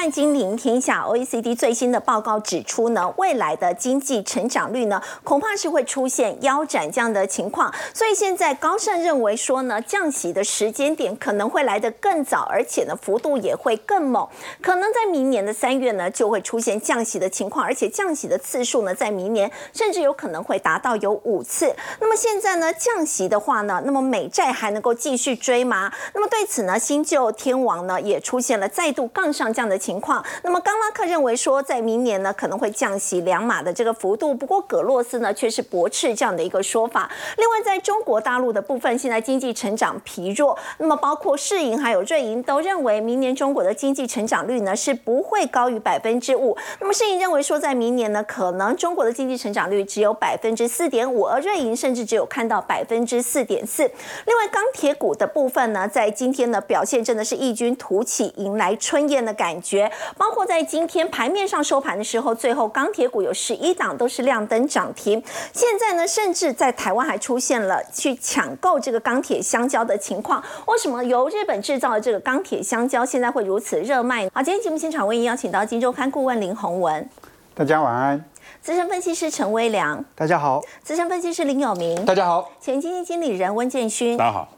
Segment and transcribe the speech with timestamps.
[0.00, 7.70] 看金陵天下，OECD 最新的报告指出呢，未来的经济成长率呢，恐怕是会出现腰斩这样的情况。
[7.92, 14.26] 所以现在高盛认为说呢，降息的时间点可能会来得更早，而且呢，幅度也会更猛，
[14.62, 21.76] 可能在明年的三月呢，就会出现降息的情况，而且降息的次数呢，在明年甚至有可能会达到有五次。
[22.00, 25.92] 那么现在呢，降息的话呢，那么美债还能够继续追吗？
[26.14, 30.24] 那么对此呢，新旧天王呢，也出现了再度杠上这样的情情况。
[30.44, 34.32] 那么冈拉克认为说，在明年呢可能会降息两码的这个幅度。
[34.32, 37.10] 不过葛洛斯呢却是驳斥这样的一个说法。
[37.36, 40.56] 另外，在中国大陆的部分，现在经济成长疲弱。
[40.78, 46.56] 那么包括世银还有瑞银都认为，明年中国的经济成长率呢是不会高于百分之五。
[46.78, 53.82] 那么世银认为说，在明年呢可能中国的经济成长率只有百分之四点五，而瑞银甚至只有看到百分之四点四。
[54.26, 59.79] 另外，钢铁股的部分呢，在今天呢表现真的是异军突起，迎来春燕的感觉。
[60.16, 65.22] 包括在今天盘面上收盘的时候，最后钢铁股有十一档都是亮灯涨停。
[65.52, 70.42] 现在呢，甚至在台湾还出现了去抢购这个钢铁香蕉的情况。
[70.66, 74.28] 为什么由日本制造的这个钢铁香蕉现在会如此热卖？
[74.34, 77.08] 好，今天节目现场为您邀请到金周刊顾问林宏文，
[77.54, 78.18] 大家晚安；
[78.62, 84.48] 资深分析师陈威良，大家好；资深分析师林有明，大家好；前基金经理人温建勋，大家好。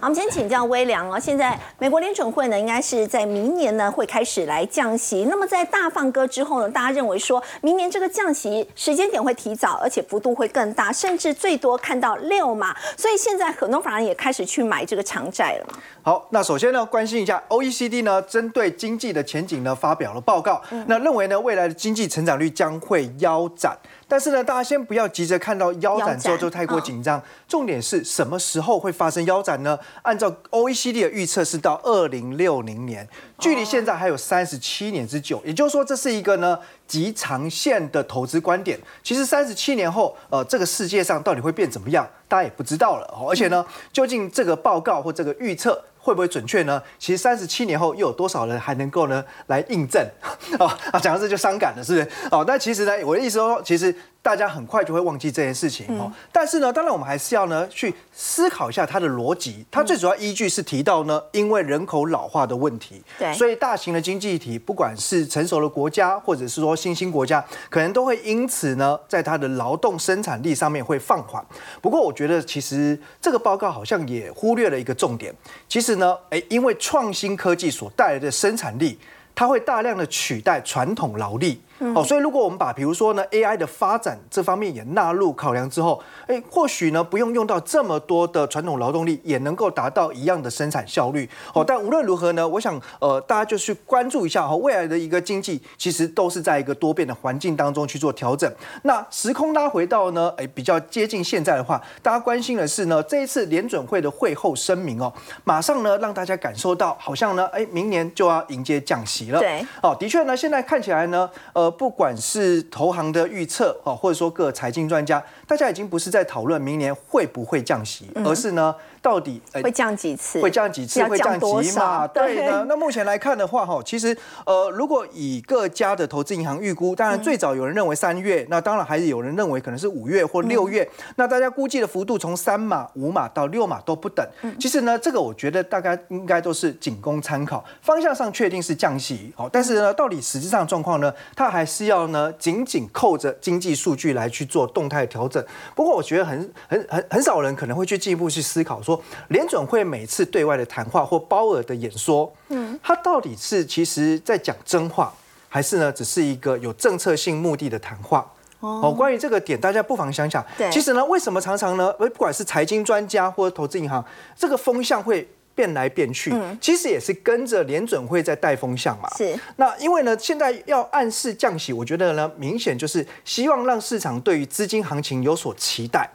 [0.00, 1.18] 好，我们先请教微良哦。
[1.18, 5.26] 现在美国联准会呢，应该是在明年呢会开始来降息。
[5.30, 12.74] 那么在大放歌之后呢，大家认为说明年这个降息时间点会提早，而且幅度会更大，甚至最多看到六码。
[12.96, 15.66] 所以现在很多法人也开始去买这个长债了。
[16.02, 23.76] 好，那首先呢，关心一下 OECD 呢，针对经济的前景呢发表了报告，那认为呢未来的经济成长率将会腰斩。
[24.12, 27.18] 但是呢，大家先不要急着看到腰斩之后就太过紧张。
[27.48, 29.78] 重点是什么时候会发生腰斩呢？
[30.02, 35.40] 按照 OECD 的预测是到二零六零年，距离现在还有三十七年之久。
[35.46, 38.78] 也就是说，这是一个呢极长线的投资观点。
[39.02, 43.06] 其实三十七年后，呃，这个世界上到底会变怎么样，大家也不知道了。
[43.26, 46.82] 而且呢，究竟这个报告或这个预测会不会准确呢？
[46.98, 50.04] 其实三十七年后又有多少人还能够呢来印证？
[50.58, 52.08] 哦啊，讲到这就伤感了，是不是？
[52.30, 53.94] 哦，但其实呢，我的意思说，其实。
[54.22, 56.10] 大家很快就会忘记这件事情哦。
[56.30, 59.66] 但是呢，当然我们还是要呢去思考一下它的逻辑。
[59.68, 71.44] 它最主要依据是提到呢，因为人口老化的问题，对，所以大型的经济体，不管是成熟的国家，或者是说新兴国家，可能都会因此呢，在它的劳动生产力上面会放缓。
[71.80, 75.34] 不过，我觉得其实这个报告好像也忽略了一个重点。
[75.68, 78.96] 其实呢，哎，因为创新科技所带来的生产力，
[79.34, 81.60] 它会大量的取代传统劳力。
[81.94, 91.28] 哦，所以如果我们把比如说呢 AI 的发展这方面也纳入考量之后，哎，或许呢不用用到这么多的传统劳动力，也能够达到一样的生产效率。
[91.52, 98.48] 哦，但无论如何呢，我想呃大家就去关注一下哈，未来的一个经济其实都是在一个多变的环境当中去做调整。
[98.84, 109.40] 那时空拉回到呢，哎比较接近现在的话，大家关心的是呢这一次联准会的会后声明哦，马上呢让大家感受到好像呢哎明年就要迎接降息了。
[109.40, 111.71] 对，哦，的确呢现在看起来呢呃。
[111.72, 118.74] 不管是投行的预测啊，或者说各财经专家，大家已经不是在讨论明年会不会降息，而是呢。
[119.02, 120.40] 到底会降几次？
[120.40, 121.02] 会降几次？
[121.04, 122.06] 会降几码？
[122.06, 122.64] 对呢。
[122.68, 130.88] 那目前来看的话，哈，其实呃，如果以各家的投资银行预估，当然最早有人认为三月，那当然还是有人认为可能是五月或六月。
[131.16, 134.24] 那大家估计的幅度从三码、五码到六码都不等。
[134.60, 137.64] 其实呢，这个我觉得大概应该都是仅供参考。
[137.80, 145.44] 方向上确定是降息，好，但是呢，到底实际上状况呢，它还是要呢紧紧扣着经济数据来去做动态调整。
[145.74, 148.91] 不过我觉得很很很很少人可能会去进一步去思考说。
[149.28, 155.12] 联准会每次对外的谈话或鲍尔的演说，嗯，他到底是其实在讲真话，
[155.48, 158.26] 还是呢只是一个有政策性目的的谈话？
[158.60, 160.44] 哦，关于这个点，大家不妨想想。
[160.56, 164.04] 对，其实呢，为什么常常呢，不管是财经专家或者投资银行，
[164.36, 166.30] 这个风向会变来变去？
[166.32, 169.08] 嗯，其实也是跟着联准会在带风向嘛。
[169.16, 169.36] 是。
[169.56, 176.08] 那因为呢，现在要暗示降息，我觉得呢，明显就是希望让市场对于资金行情有所期待。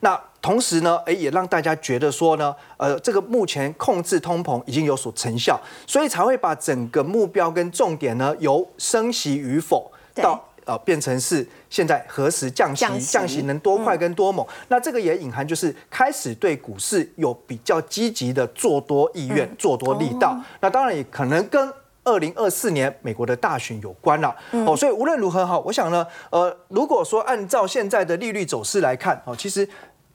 [0.00, 13.42] 那同时呢，哎，也让大家觉得说呢，呃，这个目前控制通膨已经有所成效，所以才会把整个目标跟重点呢，由升息与否到呃变成是现在何时降息，降息。
[13.42, 14.44] 能多快跟多猛。
[14.68, 20.36] 那这个也隐含就是开始对股市有比较积极的做多意愿、做多力道。
[20.60, 21.72] 那当然也可能跟
[22.04, 24.34] 二零二四年美国的大选有关了。
[24.66, 29.68] 哦，所以无论如何哈，我想呢，呃，如果说按照现在的利率走势来看，哦，其实。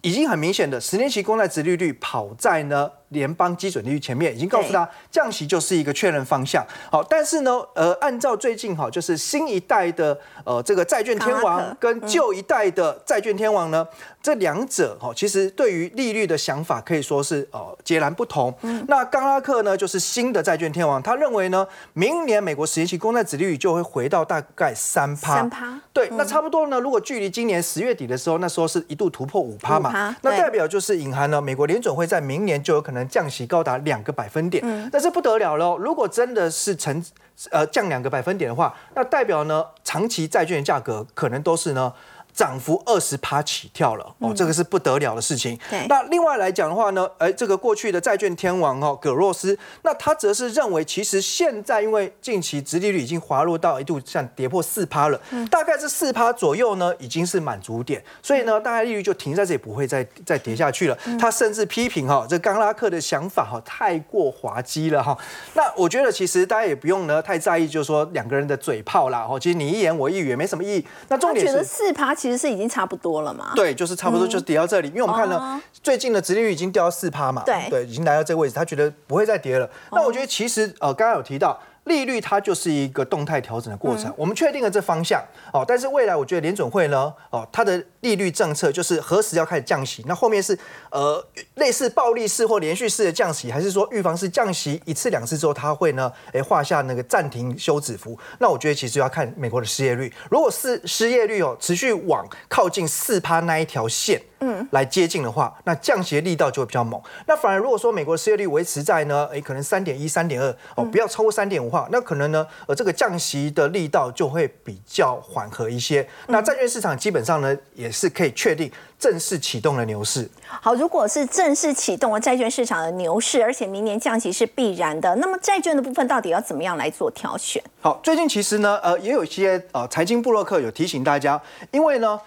[0.04, 6.66] 已经很明显的十年期公债殖利率跑在呢联邦基准利率前面，已经告诉他降息就是一个确认方向。
[6.92, 13.88] 好，但是呢，呃，按照最近哈，就是新一代的呃这个债券天王跟旧一代的债券天王呢，
[14.22, 18.54] 这两者哈，其实对于利率的想法可以说是呃截然不同。
[18.88, 25.36] 那冈拉克呢，就是新的债券天王，他认为呢，明年美国十年期公债殖利率就会回到大概三趴。
[25.36, 25.80] 三趴。
[25.94, 26.80] 对，那差不多呢。
[26.80, 34.64] 如果距离今年十月底的时候，那时候是一度突破五趴嘛，那代表就是隐含了美国联准会在明年就有可能降息高达两个百分点。
[34.66, 35.78] 嗯，那是不得了喽！
[35.78, 37.04] 如果真的是成
[37.52, 41.94] 呃降两个百分点的话，那代表呢长期债券价格可能都是呢。
[42.38, 45.58] 涨幅二十趴起跳了哦，这个是不得了的事情。
[45.90, 55.20] 那另外来讲的话呢，哎，这个过去的债券天王哦，葛洛斯，那他则是认为，其实现在因为近期殖利率已经滑落到一度像跌破四趴了，
[55.50, 60.96] 大概是四趴左右呢，已经是满足点，所以呢，大概利率就停在这里，不会再再跌下去了。
[61.20, 65.18] 他甚至批评哈，这冈拉克的想法哈太过滑稽了哈。
[65.56, 70.86] 那我觉得其实大家也不用呢太在意，就是说两个人的嘴炮啦，哈，其实你一言我一语也没什么意义。
[71.08, 72.14] 那重点是四趴。
[72.27, 73.52] 其实是已经差不多了嘛？
[73.56, 74.88] 对，就是差不多，就是跌到这里。
[74.90, 79.70] 因为我们看到，最近的殖利率已经掉到四趴嘛，对，对，已经来到这个位置，他觉得不会再跌了。
[79.92, 81.60] 那我觉得其实呃，刚刚有提到。
[81.88, 90.58] 利率它就是一个动态调整的过程，我们确定了这方向哦，但是未来我觉得联准会呢，哦，它的利率政策就是何时要开始降息，那后面是
[90.92, 91.26] 呃
[91.56, 98.18] 类似暴力式或连续式的降息，还是说预防式降息一次两次之后，它会呢，哎画下那个暂停休止符？
[98.40, 104.22] 那我觉得其实要看美国的失业率，如果是失业率哦持续往靠近四趴那一条线。
[104.40, 107.02] 嗯，来接近的话，那降息力道就会比较猛。
[107.26, 116.08] 那反而如果说美国失业率维持在呢，哎，可能三点一、三点二哦，不要超过三点五话，那可能呢，呃，这个降息的力道就会比较缓和一些。
[116.28, 120.28] 那债券市场基本上呢，也是可以确定正式启动了牛市。
[120.48, 127.64] 好，如果是正式启动了债券市场的牛市，而且明年降息是必然的，那么债券的部分到底要怎么样来做挑选？
[127.80, 131.40] 好，最近其实呢，呃，也有一些呃财经布洛克有提醒大家，
[131.72, 132.20] 因为呢。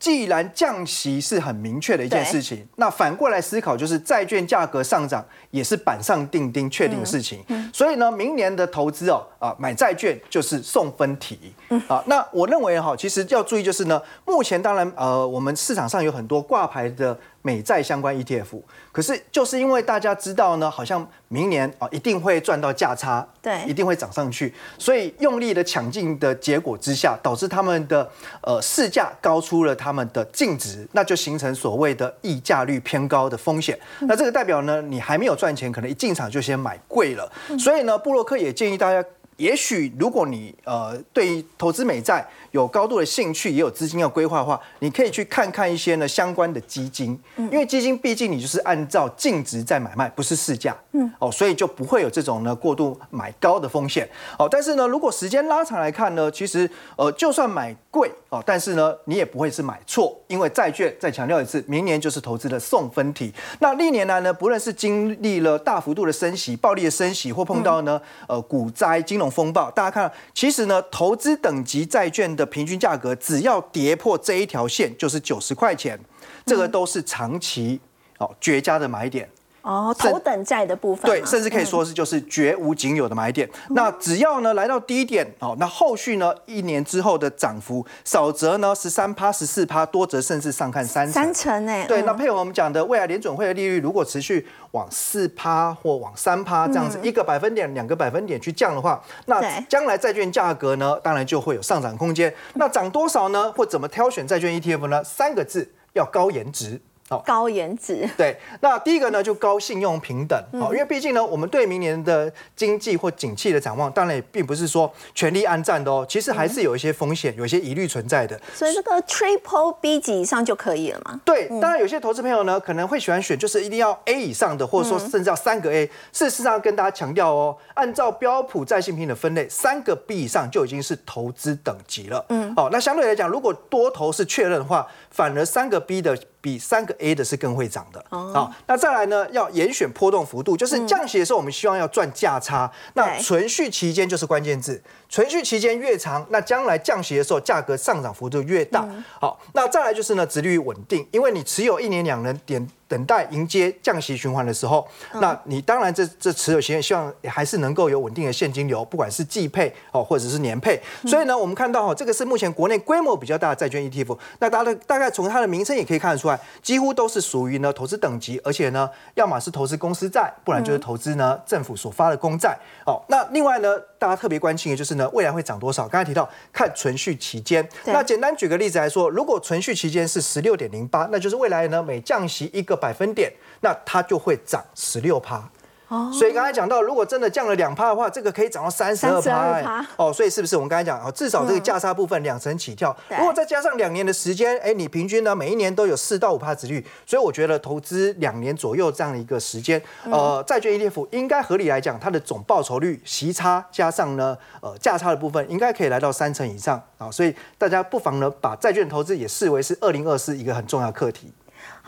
[0.00, 7.44] 既然降息是很明确的一件事情，那反过来思考就是债券价格上涨也是板上钉钉确定的事情。
[7.72, 11.52] 所以呢，明年的投资哦，啊，买债券就是送分题。
[11.86, 17.18] 啊，那我认为哈，其实要注意就是呢，目前当然呃，我们市场上有很多挂牌的。
[17.40, 18.60] 美债相关 ETF，
[18.92, 28.06] 可是就是因为大家知道呢，好像明年啊一定会赚到价差，对，一定会涨上去，所以用力的抢进的结果之下，导致他们的
[28.42, 33.78] 呃市价高出了他们的净值，那就形成所谓的溢价率偏高的风险。
[34.00, 37.30] 那这个代表呢，你还没有赚钱，可能一进场就先买贵了。
[37.58, 39.02] 所以呢，布洛克也建议大家。
[39.38, 63.32] 也许如果你呃对投资美债有高度的兴趣，也有资金要规划的话，你可以去看看一些呢相关的基金，因为基金毕竟你就是按照净值在买卖，不是市价，嗯，哦，所以就不会有这种呢过度买高的风险，哦，但是呢，如果时间拉长来看呢，其实呃就算买贵哦，但是呢你也不会是买错，因为债券再强调一次，明年就是投资的送分题。
[63.60, 75.98] 那历年来呢，不论是经历了大幅度的升息、暴力的升息，或碰到呢呃股灾、金融风暴，大家看，其实呢，投资等级债券的平均价格只要跌破这一条线，就是九十块钱，
[76.44, 77.80] 这个都是长期
[78.18, 79.26] 哦绝佳的买点。
[79.62, 83.48] 哦，头等债的部分，对，甚至可以说是就是绝无仅有的买点。
[83.70, 91.84] 那只要呢来到低点，哦，那后续呢一年之后的涨幅，少则呢十三趴、十四趴，多则甚至上看三三成哎。
[91.86, 102.32] 对，那配合我们讲的未来联准会的利率，如果持续往四趴或往三趴这样子，一个百分点、两个百分点去降的话，那将来债券价格呢，当然就会有上涨空间。
[102.54, 103.52] 那涨多少呢？
[103.52, 105.02] 或怎么挑选债券 ETF 呢？
[105.04, 106.80] 三个字，要高颜值。
[107.08, 108.06] 好，高颜值。
[108.18, 110.38] 对，那第一个呢，就高信用平等。
[110.60, 116.04] 好，因为毕竟呢，我们对明年的经济或景气的展望，当然也并不是说全力安战的哦。
[116.06, 118.38] 其实还是有一些风险，有一些疑虑存在的。
[118.54, 121.18] 所以这个 Triple B 级以上就可以了吗？
[121.24, 125.90] 对，当然有些投资朋友呢，可能会喜欢选，就是一定要 A 以上的，或者说甚至要三个 A。
[126.12, 132.22] 事实上，跟大家强调哦，按照标普在信评的分类，三个 B 以上就已经是投资等级了。
[132.28, 136.18] 嗯，好，那相对来讲，如果多头是确认的话，反而三个 B 的。
[136.40, 138.04] 比三个 A 的是更会涨的。
[138.10, 139.28] 好，那再来呢？
[139.30, 142.70] 要严选波动幅度，就是降息的时候，我们希望要赚价差。
[142.94, 148.86] 那存续期间就是关键字，存续期间越长，那将来降息的时候，价格上涨幅度越大。
[149.20, 152.68] 好，那再来就是呢，殖利率稳定，因为你持有一年两年点。
[152.88, 154.88] 等待迎接降息循环的时候，
[155.20, 160.80] 那你当然这这持有期希望还是能够有稳定的现金流，不管是季配哦或者是年配。
[161.04, 164.16] 所以呢，我们看到哈，这个是目前国内规模比较大的债券 ETF。
[164.38, 172.56] 那大家大概从它的名称也可以看得出来，几乎都是属于呢投资等级，而且呢，要么是投资公司债，不然就是投资呢政府所发的公债。
[172.86, 175.86] 哦，那另外呢，大家特别关心的就是呢，未来会涨多少？
[175.86, 177.68] 刚才提到看存续期间。
[177.84, 182.78] 那简单举个例子来说，如果存续期间是十六点零八，那就是未来呢每降息一个。
[182.78, 183.28] 百分点，
[183.60, 185.50] 那它就会涨十六趴。
[185.88, 189.84] 哦，所以刚才讲到，如果真的降了两趴的话，这个可以涨到三十二趴。
[189.96, 192.94] 哦，所以是不是我们刚才讲哦，至少这个价差部分两成起跳。
[193.08, 207.10] 如果再加上两年的时间，哎，你平均呢每一年都有四到五趴值率，所以我觉得投资两年左右这样的一个时间，呃，债券 ETF 应该合理来讲，它的总报酬率息差加上呢，呃，价差的部分应该可以来到三成以上啊。
[207.10, 211.32] 所以大家不妨呢，把债券投资也视为是二零二四一个很重要的课题。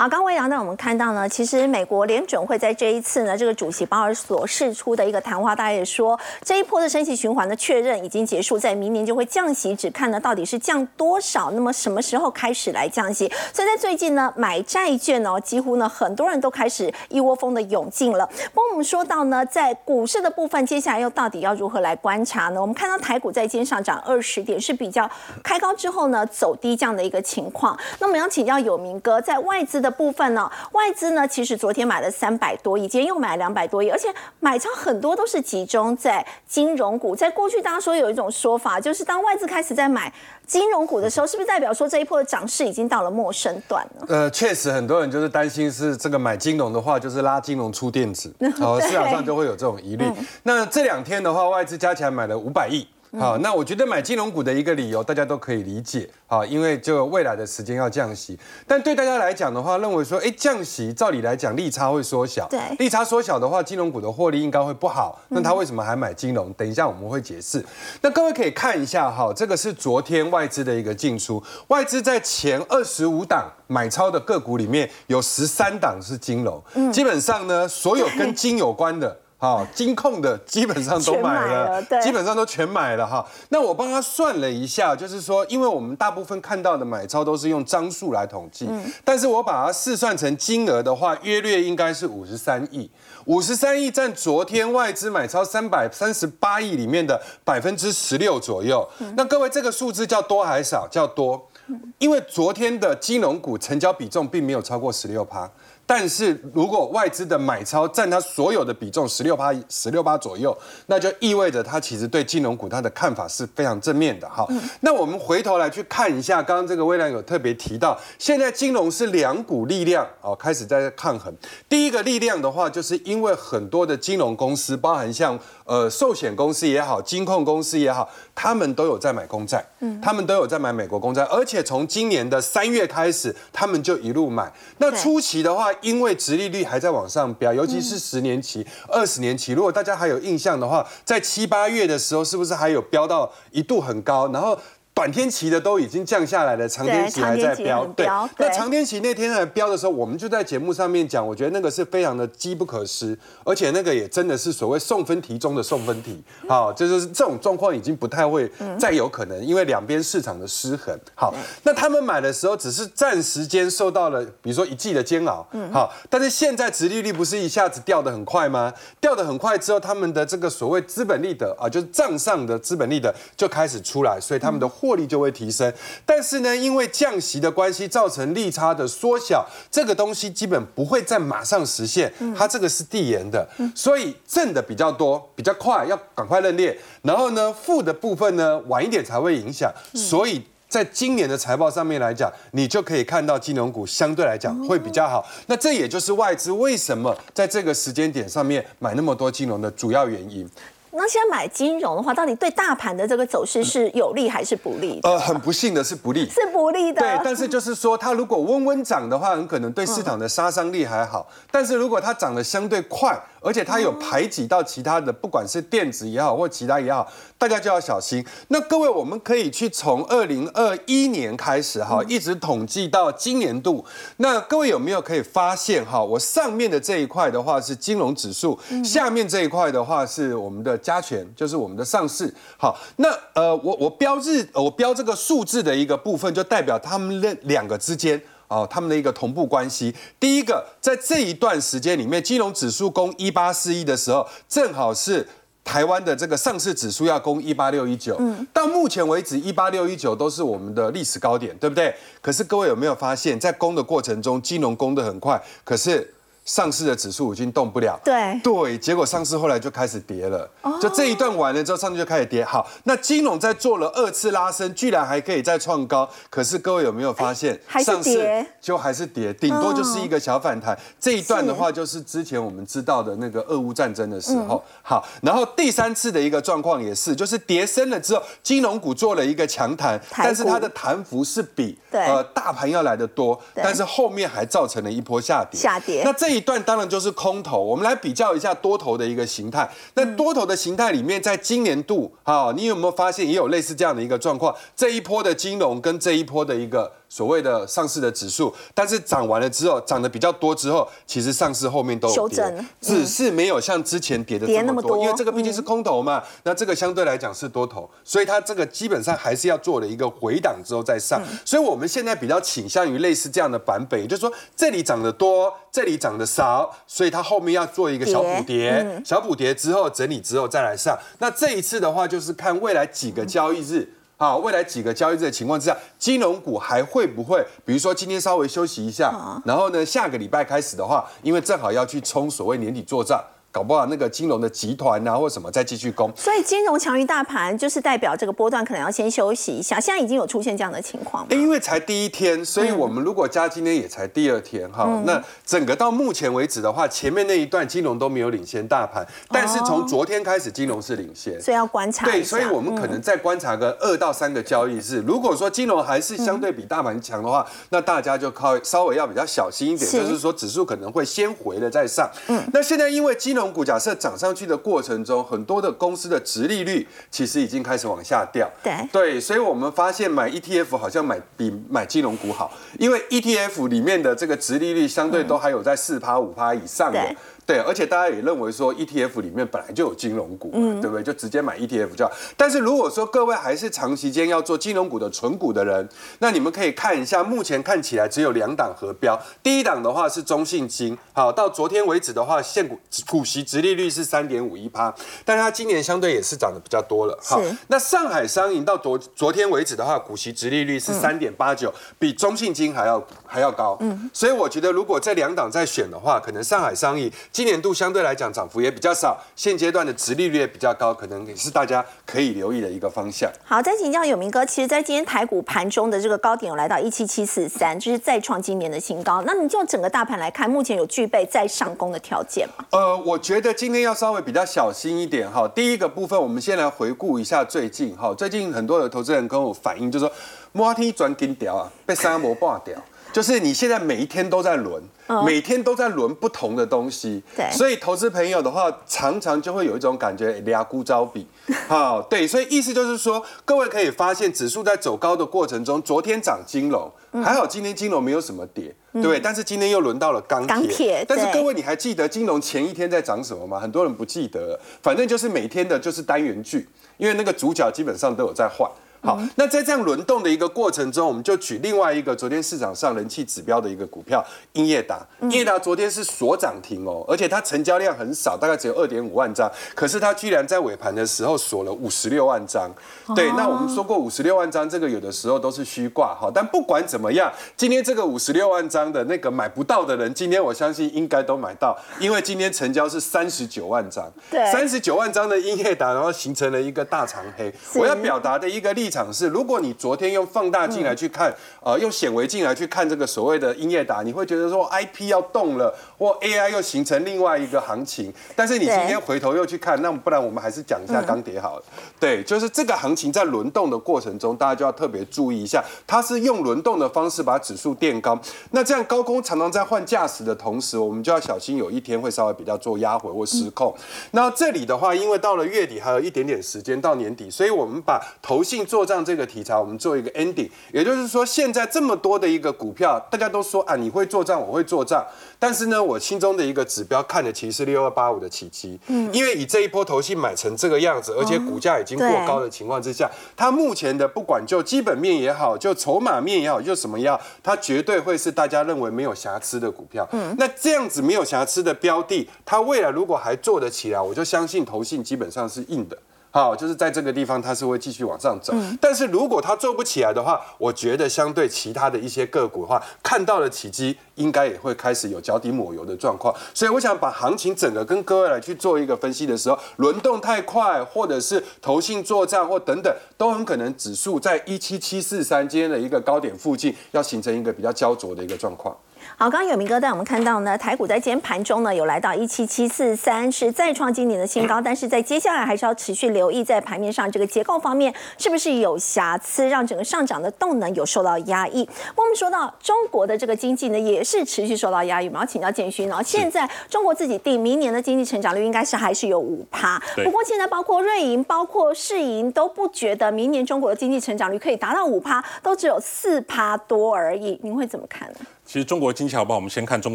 [0.01, 13.31] 好，刚魏阳呢，我们看到呢，其实美国联准会在这一次呢，这个主席鲍尔所释出的一个谈话，大家也说这一波的升息循环的确认已经结束，在明年就会降息，只看呢到底是降多少，那么什么时候开始来降息？
[13.53, 18.27] 所以在最近呢，买债券哦，几乎呢很多人都开始一窝蜂的涌进了。
[18.55, 22.59] 不过我们说到呢，在股市的部分，接下来又到底要如何来观察呢？
[22.59, 25.07] 我们看到台股在今天上涨二十点，是比较
[25.45, 27.79] 开高之后呢走低这样的一个情况。
[27.99, 29.90] 那我们要请教有明哥，在外资的。
[29.91, 37.15] 部分呢，外资呢其实昨天买了三百多亿，今天又买两百多亿，而且买超很多都是集中在金融股。
[37.17, 40.13] 在过去，大家说有一种说法，就是当外资开始在买
[40.47, 44.07] 金融股的时候，是不是代表说这一波的涨势已经到了陌生段了？
[44.09, 50.05] 呃，确实，很多人就是担心是这个买金融的话，就是拉金融出电子， 哦，市场上就会有这种疑虑。
[50.43, 52.87] 那这两天的话，外资加起来买了五百亿。
[53.19, 56.09] 好，那我觉得买金融股的一个理由，大家都可以理解。
[56.29, 58.39] 好，因为就未来的时间要降息，
[58.69, 65.21] 但对大家来讲的话，认为说，哎，降息照理来讲利差会缩小，对，利差缩小的话，金融股的获利应该会不好。
[65.29, 66.53] 那他为什么还买金融？
[66.53, 67.65] 等一下我们会解释。
[68.01, 76.63] 那各位可以看一下哈，这个是昨天外资的一个进出，外资在前二十五档买超的个股里面有十三档是金融，
[76.93, 79.19] 基本上呢，所有跟金有关的。
[79.41, 83.27] 好，金控的基本上都买了，基本上都全买了哈。
[83.49, 88.69] 那我帮他算了一下，就是说，因为我们大部分看到的买超都是用张数来统计，
[89.03, 92.91] 但是我把它试算成金额的话，约略应该是五十三亿。
[93.25, 98.87] 五十三亿占昨天外资买超三百三十八亿里面的百分之十六左右。
[99.17, 100.87] 那各位，这个数字叫多还少？
[100.91, 101.49] 叫多，
[101.97, 105.51] 因为昨天的金融股成交比重并没有超过十六趴。
[105.91, 110.57] 但是如果外资的买超占它所有的比重十六八十六八左右，
[110.87, 114.47] 那就意味着它其实对金融股它的看法是非常正面的哈。
[114.83, 121.35] 那我们回头来去看一下，刚刚这个微量有特别提到，现在金融是两股力量哦开始在抗衡。
[121.69, 125.37] 第一个力量的话，就是因为很多的金融公司，包含像
[125.71, 134.53] 呃寿险公司也好，金控公司也好，他们都有在买公债，嗯，他们都有在买美国公债，而且从今年的三月开始，他们就一路买。
[134.79, 135.71] 那初期的话。
[135.83, 139.53] 因为殖利率还在往上飙，尤其是十年期、二十年期。
[139.53, 144.29] 如果大家还有印象的话，在七八月的时候，是不是还有飙到一度很高？
[144.33, 144.59] 然后。
[145.01, 147.87] 短天期的都已经降下来了，长天期还在飙。
[147.97, 156.23] 对，那长天期那天在飙的时候，我们就在节目上面讲，我觉得那个是非常的机不可失，而且那个也真的是所谓送分题中的送分题。
[156.47, 160.95] 好，就是这种状况已经不太会再有可能，因为两边市场的失衡。
[161.15, 165.47] 好，那他们买的时候只是暂时间受到了，比如说一季的煎熬。
[165.73, 168.71] 好，但是现在殖利率不是一下子掉的很快吗？
[169.01, 174.90] 掉的很快之后，他们的这个所谓资本利得啊，就是账上的资本利得就开始出来，所以他们的货。
[174.91, 175.73] 获利就会提升，
[176.05, 200.51] 但是呢，因为降息的关系，造成利差的缩小，这个东西基本不会再马上实现，它这个是递延的，所以正的比较多，比较快，要赶快认列，然后呢，负的部分呢，晚一点才会影响，所以在今年的财报上面来讲，你就可以看到金融股相对来讲会比较好，那这也就是外资为什么在这个时间点上面买那么多金融的主要原因。
[200.93, 204.99] 那现在买金融的话，到底对大盘的这个走势是有利还是不利？
[205.05, 207.01] 呃，很不幸的是不利，是不利的。
[207.01, 211.27] 对，但是就是说，它如果温温涨的话，很可能对市场的杀伤力还好。
[211.51, 218.25] 但是如果它涨得相对快，而且它有排挤到其他的，不管是电子也好，或其他也好，大家就要小心。
[218.49, 223.85] 那各位，我们可以去从二零二一年开始哈，一直统计到今年度。
[224.19, 226.03] 那各位有没有可以发现哈？
[226.03, 232.33] 我上面的这一块的话是金融指数，下面这一块的话是我们的加权，就是我们的上市。
[232.59, 238.21] 好，那呃，我我标日，我标这个数字的一个部分，就代表他们两两个之间。
[238.51, 239.95] 哦，他们的一个同步关系。
[240.21, 245.27] 第一个，在这一段时间里面，金融指数攻一八四一的时候，正好是。
[245.63, 248.19] 台湾的这个上市指数要攻一八六一九，
[248.53, 251.95] 到目前为止一八六一九都是我们的历史高点，对不对？
[252.21, 256.13] 可是各位有没有发现，在攻的过程中，金融攻得很快，可是。
[256.51, 260.51] 上市的指数已经动不了，对对，结果上市后来就开始跌了，
[260.83, 262.45] 就这一段完了之后，上去就开始跌。
[262.45, 270.77] 好，那金融在做了二次拉升，居然还可以再创高，可是各位有没有发现，上市就还是跌，顶多就是一个小反弹。
[270.99, 274.61] 这一段的话，就是之前我们知道的那个俄乌战争的时候。
[274.83, 285.61] 好，然后第三次的一个状况也是，就是跌升了之后，金融股做了一个强弹，但是它的弹幅是比呃大盘要来的多，但是后面还造成了一波下跌。
[285.61, 286.03] 下跌。
[286.05, 286.40] 那这一。
[286.41, 289.71] 段当然就是空头，我们来比较一下多头的一个形态。
[289.95, 294.55] 那多头的形态里面，在今年度啊，你有没有发现也有类似这样的一个状况？
[294.75, 297.00] 这一波的金融跟这一波的一个。
[297.11, 323.95] 所谓的上市的指数，但是涨完了之后，涨得比较多之后，其实上市后面都有跌，只是没有像之前跌的这么多，因为这个毕竟是空头嘛，那这个相对来讲是多头，所以它这个基本上还是要做了一个回档之后再上，所以我们现在比较倾向于类似这样的版本，也就是说这里涨得多，这里涨得少，所以它后面要做一个小补跌，小补跌之后整理之后再来上，那这一次的话就是看未来几个交易日。
[324.21, 327.43] 好，未来几个交易日的情况之下，金融股还会不会？
[327.65, 329.11] 比如说今天稍微休息一下，
[329.47, 333.19] 然后呢，下个礼拜开始的话，因为正好要去冲所谓年底做账。
[333.53, 339.81] 搞不好那个金融的集团啊，或什么再继续攻，所以金融强于大盘，就是代表这个波段可能要先休息一下。
[339.81, 341.27] 现在已经有出现这样的情况。
[341.31, 352.07] 因为才第一天，所以我们如果加今天也才第二天哈，那整个到目前为止的话，前面那一段金融都没有领先大盘，但是从昨天开始金融是领先，所以要观察。
[352.07, 355.03] 对，所以我们可能再观察个二到三个交易日。
[355.05, 362.09] 如果说金融还是相对比大盘强的话，那大家就靠稍微要比较小心一点，就是说指数可能会先回了再上。
[362.29, 364.11] 嗯，那现在因为金融股假设涨。
[364.21, 368.47] 上去的过程中，很多的公司的值利率其实已经开始往下掉。
[368.63, 377.17] 对对，所以我们发现买 ETF 好像买比买金融股好，因为 ETF 里面的这个值利率相对都还有在四趴五趴以上的。
[377.51, 381.03] 对，而且大家也认为说 ETF 里面本来就有金融股，对不对？
[381.03, 382.13] 就直接买 ETF 就好。
[382.37, 385.89] 但是如果说各位还是长期间要做金融股的纯股的人，
[386.21, 389.21] 那你们可以看一下，目前看起来只有两档合标。
[389.43, 397.19] 第一档的话是中信金，好，到昨天为止的话，现股股息直利率是三点五一趴，但是它今年相对也是涨得比较多了。
[397.21, 403.77] 好，那上海商银到昨昨天为止的话，股息直利率是三点八九，比中信金还要还要高。
[403.81, 407.11] 嗯，所以我觉得如果这两档再选的话，可能上海商议。
[407.31, 413.31] 今年度相对来讲涨幅也比较少，现阶段的殖利率也比较高，可能也是大家可以留意的一个方向。
[413.45, 419.23] 好，再请教永明哥，其实，在今天台股盘中的这个高点有来到一七七四三，就是再创今年的新高。
[419.25, 422.65] 那你就整个大盘来看，目前有具备再上攻的条件吗？
[422.71, 425.47] 呃，我觉得今天要稍微比较小心一点哈。
[425.55, 430.11] 第一个部分，我们先来回顾一下最近哈，最近很多的投资人跟我反映，就说
[430.53, 432.75] 摩天转金条啊，被三摩挂掉。
[433.13, 434.83] 就是你现在每一天都在轮，
[435.25, 441.27] 每天都在轮不同的东西，对，所以投资朋友的话，常常就会有一种感觉，俩孤招比，
[441.67, 446.91] 好，对，所以意思就是说，各位可以发现，指数在走高的过程中，昨天涨金融，
[447.25, 453.59] 还好今天金融没有什么跌，对，但是今天又轮到了钢铁，但是各位你还记得金融前一天在涨什么吗？
[453.59, 458.71] 很多人不记得，反正就是每天的就是单元剧，因为那个主角基本上都有在换。
[459.03, 465.01] 好，那在这样轮动的一个过程中，我们就举另外一个昨天市场上人气指标的一个股票英业达。
[465.23, 472.71] 英业达昨天是锁涨停哦，而且它成交量很少，大概只有二点五万张，可是它居然在尾盘的时候锁了五十六万张。
[473.17, 476.31] 对，那我们说过五十六万张，这个有的时候都是虚挂哈。
[476.35, 484.13] 但不管怎么样，今天这个五十六万张的那个买不到的人，今天我相信应该都买到，因为今天成交是三十九万张。
[484.31, 487.51] 对，三十九万张的英业达，然后形成了一个大长黑。
[487.75, 488.90] 我要表达的一个例。
[488.91, 498.13] 场是，如果你昨天用放大镜来去看，呃，用显微镜来去看这个所谓的音乐达，你会觉得说 I P 要动了，或 A I 又形成另外一个行情。
[498.35, 501.65] 但是你今天回头又去看，那不然我们还是讲一下钢铁好了。
[502.01, 508.19] 对，就是这个行情在轮动的过程中，大家就要特别注意一下，它是用轮动的方式把指数垫高。
[508.51, 513.73] 那这样高空常常在换驾驶的同时，我们就要小心有一天会稍微比较做压回或失控。
[514.11, 518.80] 那这里的话，因为到了月底还有一点点时间到年底，所以我们把投信做。
[518.81, 520.49] 做账这个题材，我们做一个 ending。
[520.73, 525.05] 也就是说，现在这么多的一个股票，大家都说啊，你会做账，我会做账。
[525.39, 540.09] 但是呢，我心中的一个指标看的其实是六二八五的奇迹，嗯，因为以这一波投信买成这个样子，而且股价已经过高的情况之下，它目前的不管就基本面也好，就筹码面也好，就什么也好，它绝对会是大家认为没有瑕疵的股票。
[540.13, 545.99] 嗯，那这样子没有瑕疵的标的，它未来如果还做得起来，我就相信投信基本上是硬的。
[546.33, 548.55] 好，就是在这个地方，它是会继续往上走。
[548.81, 556.33] 但是如果它做不起来的话，我觉得相对其他的一些个股的话，看到了奇迹，应该也会开始有脚底抹油的状况。
[556.55, 568.77] 所以我想把行情整个跟各位来去做一个分析的时候，轮动太快，或者是投信作战或等等，都很可能指数在一七七四三今天的一个高点附近，要形成一个比较焦灼的一个状况。
[569.23, 581.69] 好，刚刚有明哥带我们看到呢，台股在今天盘中呢有来到一七七四三，是再创今年的新高，但是在接下来还是要持续留意在盘面上这个结构方面是不是有瑕疵，让整个上涨的动能有受到压抑。
[581.95, 585.09] 我们说到中国的这个经济呢，也是持续受到压抑。
[585.09, 597.39] 我们要请教建勋，然后现在中国自己定明年的经济成长率应该是还是有五趴，不过现在包括瑞银、包括世银都不觉得明年中国的经济成长率可以达到五趴，都只有四趴多而已。
[597.43, 598.15] 您会怎么看呢？
[598.51, 599.37] 其实中国经济好不好？
[599.37, 599.95] 我们先看中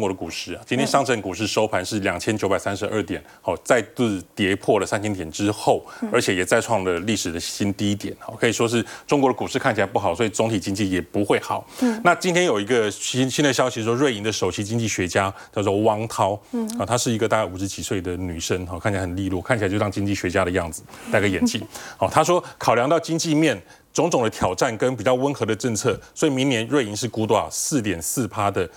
[0.00, 0.62] 国的股市啊。
[0.64, 4.02] 今天上证股市收盘是两千九百三十二点，好，再度
[4.34, 8.16] 跌破了三千点之后，而且也再创了历史的新低点。
[8.18, 11.68] 好，可以说是中国的股市看起来不好，所以总体经济也不会好。
[11.82, 16.32] 嗯那今天有一个新新的消息说，瑞银的首席经济学家叫做汪涛，
[16.78, 21.60] 啊，她是一个大概五十几岁的女生，哈，看起来很利落，看起来就像经济学家的样子，戴个眼镜。
[21.98, 23.62] 好，她说考量到经济面。
[23.96, 28.68] 种种的挑战跟比较温和的政策，所以明年瑞银是估多少四点四趴的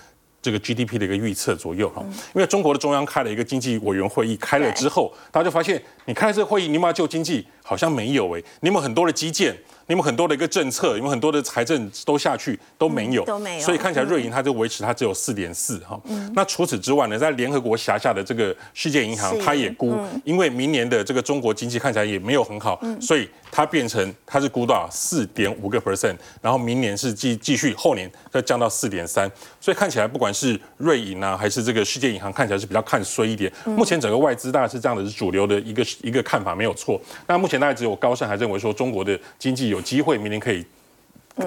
[0.42, 2.02] 这个 GDP 的一个预测左右哈。
[2.34, 7.46] 因为中国的中央开了一个经济委员会议，开了之后，大家就发现，你开这个会议，你有没有救经济？
[7.62, 9.54] 好像没有哎，你没有很多的基建。
[9.89, 15.99] 你们很多的一个政策，你们很多的财政都下去都没有，都没有，所以看起来瑞银它就维持它只有四点四哈。
[16.36, 29.28] 那除此之外呢，在联合国辖下的这个世界银行，它也估，因为明年的这个中国经济看起来也没有很好，所以它变成它是估到四点五个 percent，然后明年是继继续后年再降到四点三，
[29.60, 33.52] 所以看起来不管是瑞银啊，还是这个世界银行，看起来是比较看衰一点。
[33.65, 37.02] 目前整个外资大概是这样的，是主流的一个一个看法没有错。
[37.25, 39.79] 那目前大概只有高盛还认为说中国的经济有。
[39.80, 40.65] 有机会明年可以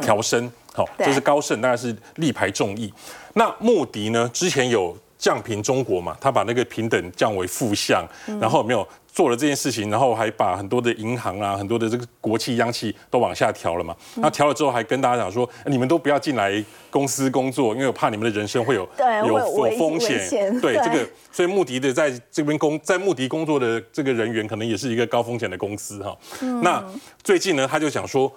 [0.00, 2.92] 调升，好，这是高盛，当然是力排众议。
[3.34, 4.28] 那穆迪呢？
[4.32, 6.16] 之前有降评中国嘛？
[6.18, 8.02] 他把那个平等降为负向，
[8.40, 13.94] 然后没有做了这件事情，然后还把很多的银行啊、很多的这个国企央企都往下调了嘛。
[14.14, 18.88] 那调了之后，还跟大家讲说，你们都不要进来公司工作，因为我怕你们的人生会有
[19.26, 20.18] 有有风险。
[20.60, 26.16] 对这个，所以穆迪的在这边工在穆迪工作的这个人员，可能也是一个高风险的公司哈。
[26.62, 26.82] 那
[27.22, 28.32] 最近呢，他就讲说，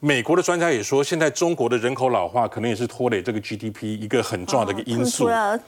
[0.00, 5.24] 美国的专家也说，现在中国的人口老化可能也是拖累这个 GDP 一个很重要的一个因素。
[5.24, 5.58] 除了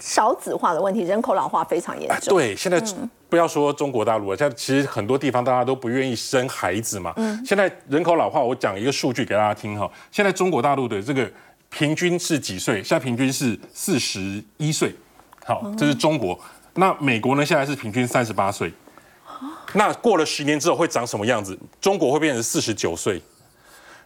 [0.00, 2.36] 少子化的问题，人口老化非常严重。
[2.36, 2.82] 对，现在
[3.28, 7.12] 不要说中国大陆了，现在其实很多地方大家都不愿意生孩子嘛。
[7.16, 7.44] 嗯。
[7.44, 9.90] 现在人口老化，我讲一个数据给大家听哈。
[10.10, 11.30] 现在中国大陆的这个
[11.68, 12.82] 平均是几岁？
[12.82, 14.94] 现在平均是四十一岁。
[15.44, 16.38] 好，这是中国。
[16.74, 17.44] 那美国呢？
[17.44, 18.72] 现在是平均三十八岁。
[19.72, 21.58] 那过了十年之后会长什么样子？
[21.80, 23.22] 中国会变成四十九岁，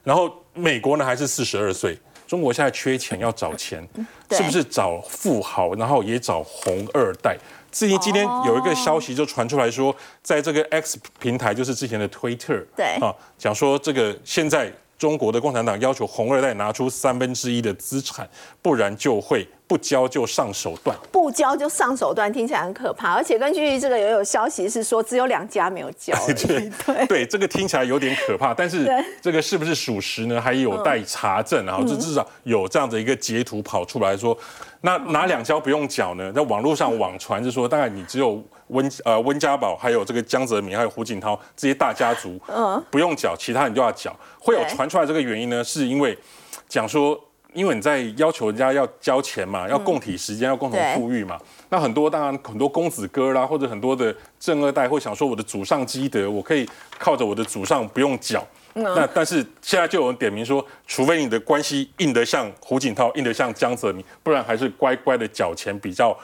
[0.03, 1.99] 然后美国呢还是四十二岁？
[2.27, 3.87] 中国现在缺钱要找钱，
[4.31, 7.37] 是不是找富豪，然后也找红二代？
[7.71, 14.73] 至于今天有一个消息就传出来说，在这个 X 平台，就是之前的 Twitter，对啊，讲说这个现在。
[14.97, 18.27] 中国的共产党要求红二代拿出三分之一的资产，
[18.63, 20.97] 不然就会不交就上手段。
[21.11, 23.15] 不交就上手段，听起来很可怕。
[23.15, 26.15] 而且根据这个也有消息是说，只有两家没有交。
[26.27, 28.53] 对对对，这个听起来有点可怕。
[28.53, 28.89] 但是
[29.21, 30.41] 这个是不是属实呢？
[30.41, 31.65] 还有待查证。
[31.65, 34.37] 然后这至少有这样的一个截图跑出来说，
[34.83, 36.33] 那哪两家不用缴呢？
[36.33, 38.43] 在网络上网传是说，大概你只有。
[38.69, 44.17] 温呃温家宝，还有这个江泽民，还有胡锦涛这些大家族，嗯，不用缴，其他人就要缴。
[44.39, 46.19] 会有传出来这个原因呢，是因为
[46.67, 47.15] 讲说，
[47.55, 51.39] 因为你在要求人家要交钱嘛，要共体时间，要共同富裕嘛。
[51.71, 58.47] 那很多当然很多公子哥啦，或者很多的正二代会想说，我的祖上积德，我可以靠着我的祖上不用缴。
[58.75, 66.15] 那但是现在就有人点名说，除非你的关系硬得像胡锦涛，硬得像江泽民，不然还是乖乖的缴钱比较。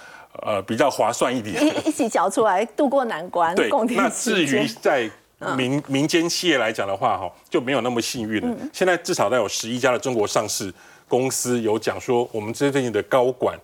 [0.43, 3.53] 呃，比较划算一点，一一起缴出来度过难关。
[3.57, 5.11] 对，那至于在
[5.57, 8.57] 民民间企业来讲的话，哈，就没有那么幸运了。
[8.73, 10.73] 现在至少在有十一家的中国上市
[11.11, 13.59] 公司有讲说，我们最近的高管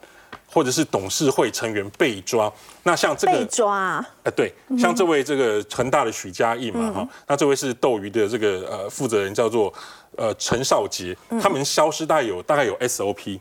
[0.51, 2.53] 或者是董事会成员被抓。
[2.83, 9.73] 那像这个被抓，呃，对，像这位这个恒大的许家印嘛，哈，那这位是斗鱼的这个呃负责人叫做
[10.17, 13.39] 呃陈少杰，他们消失大概有大概有 SOP。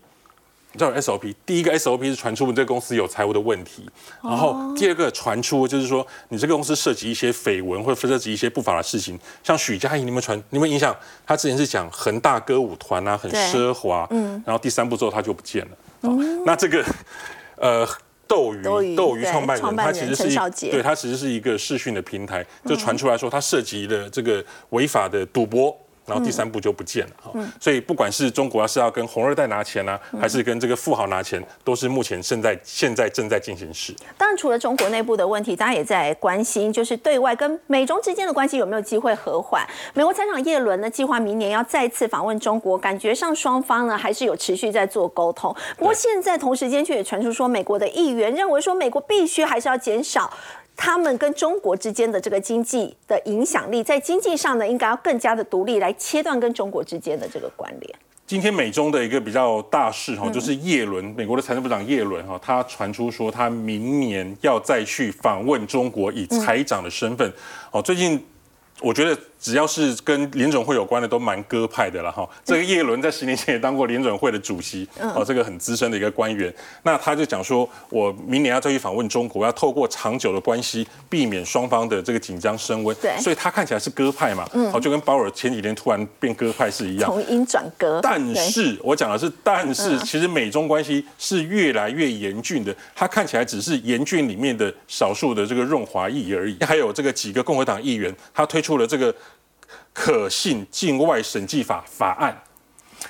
[0.75, 3.89] 叫 SOP，第一个 SOP 是传出你这个公司有财务的问题，
[4.21, 16.83] 然后第二个传出就是说你这个公司涉及一些绯闻或者涉及一些不法的事情，像许家印，你们传，你们印象，他之前是讲恒大歌舞团啊，很奢华，嗯，然后第三步之后他就不见了，嗯，那这个
[17.57, 17.88] 呃
[18.27, 25.75] 斗鱼斗鱼创办人，他其实是一对他其实是一个视讯的平台，就传出来说他涉及了这个违法的赌博。
[26.06, 33.94] 然后第三步就不见了哈，所以不管是中国要是要跟红二代拿钱呢，还是跟这个富豪拿钱，都是目前现在现在正在进行时。
[34.18, 39.68] 当然，除了中国内部的问题，大家也在关心，就是对外跟美中之间的关系有没有机会和缓。
[39.94, 45.56] 美国财长耶伦呢，计划明年要再次访问中国，感觉上双方呢还是有持续在做沟通。
[45.78, 50.32] 不过现在同时间却也传出说，美国的议员认为说，美国必须还是要减少。
[50.75, 57.95] 他们跟中国之间的这个经济的影响力，在经济上呢，应该要更加的独立，来切断跟中国之间的这个关联。
[58.27, 67.31] 今天美中的一个比较大事哈，就是耶伦，美国的财政部长耶伦哈，他传出说他明年要再去访问中国，以财长的身份。
[67.71, 68.23] 哦，最近
[68.81, 69.17] 我觉得。
[69.45, 72.27] 只要是跟联准会有关的，都蛮鸽派的了哈。
[72.43, 76.51] 这个叶伦在十年前也当过联准会的主席，哦，这个很资深的一个官员。
[76.81, 82.97] 那他就讲说，我明年要再去访问中国，要透过长久的关系，避免双方的这个紧张升温。
[82.97, 87.99] 对，所以他看起来是鸽派嘛，哦，就跟鲍尔前几天突然变鸽派是一样，从鹰转鸽。
[88.01, 92.75] 但是我讲的是，但是其实美中关系是越来越严峻的。
[92.95, 96.58] 他看起来只是严峻里面的少数的这个润滑液而已。
[96.62, 99.13] 还有这个几个共和党议员，他推出了这个。
[99.95, 102.38] 可信境外审计法法案，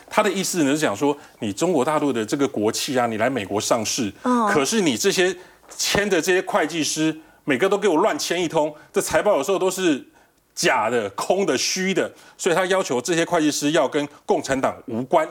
[0.08, 4.13] 他的意思呢是讲说，你中国大陆的这个国企啊，你来美国上市，
[4.54, 5.36] 可是你这些
[5.76, 10.06] 签的这些会计师，每个都给我乱签一通，这财报有时候都是
[10.54, 15.28] 假的、空的、虚的，所以他要求这些会计师要跟共产党无关，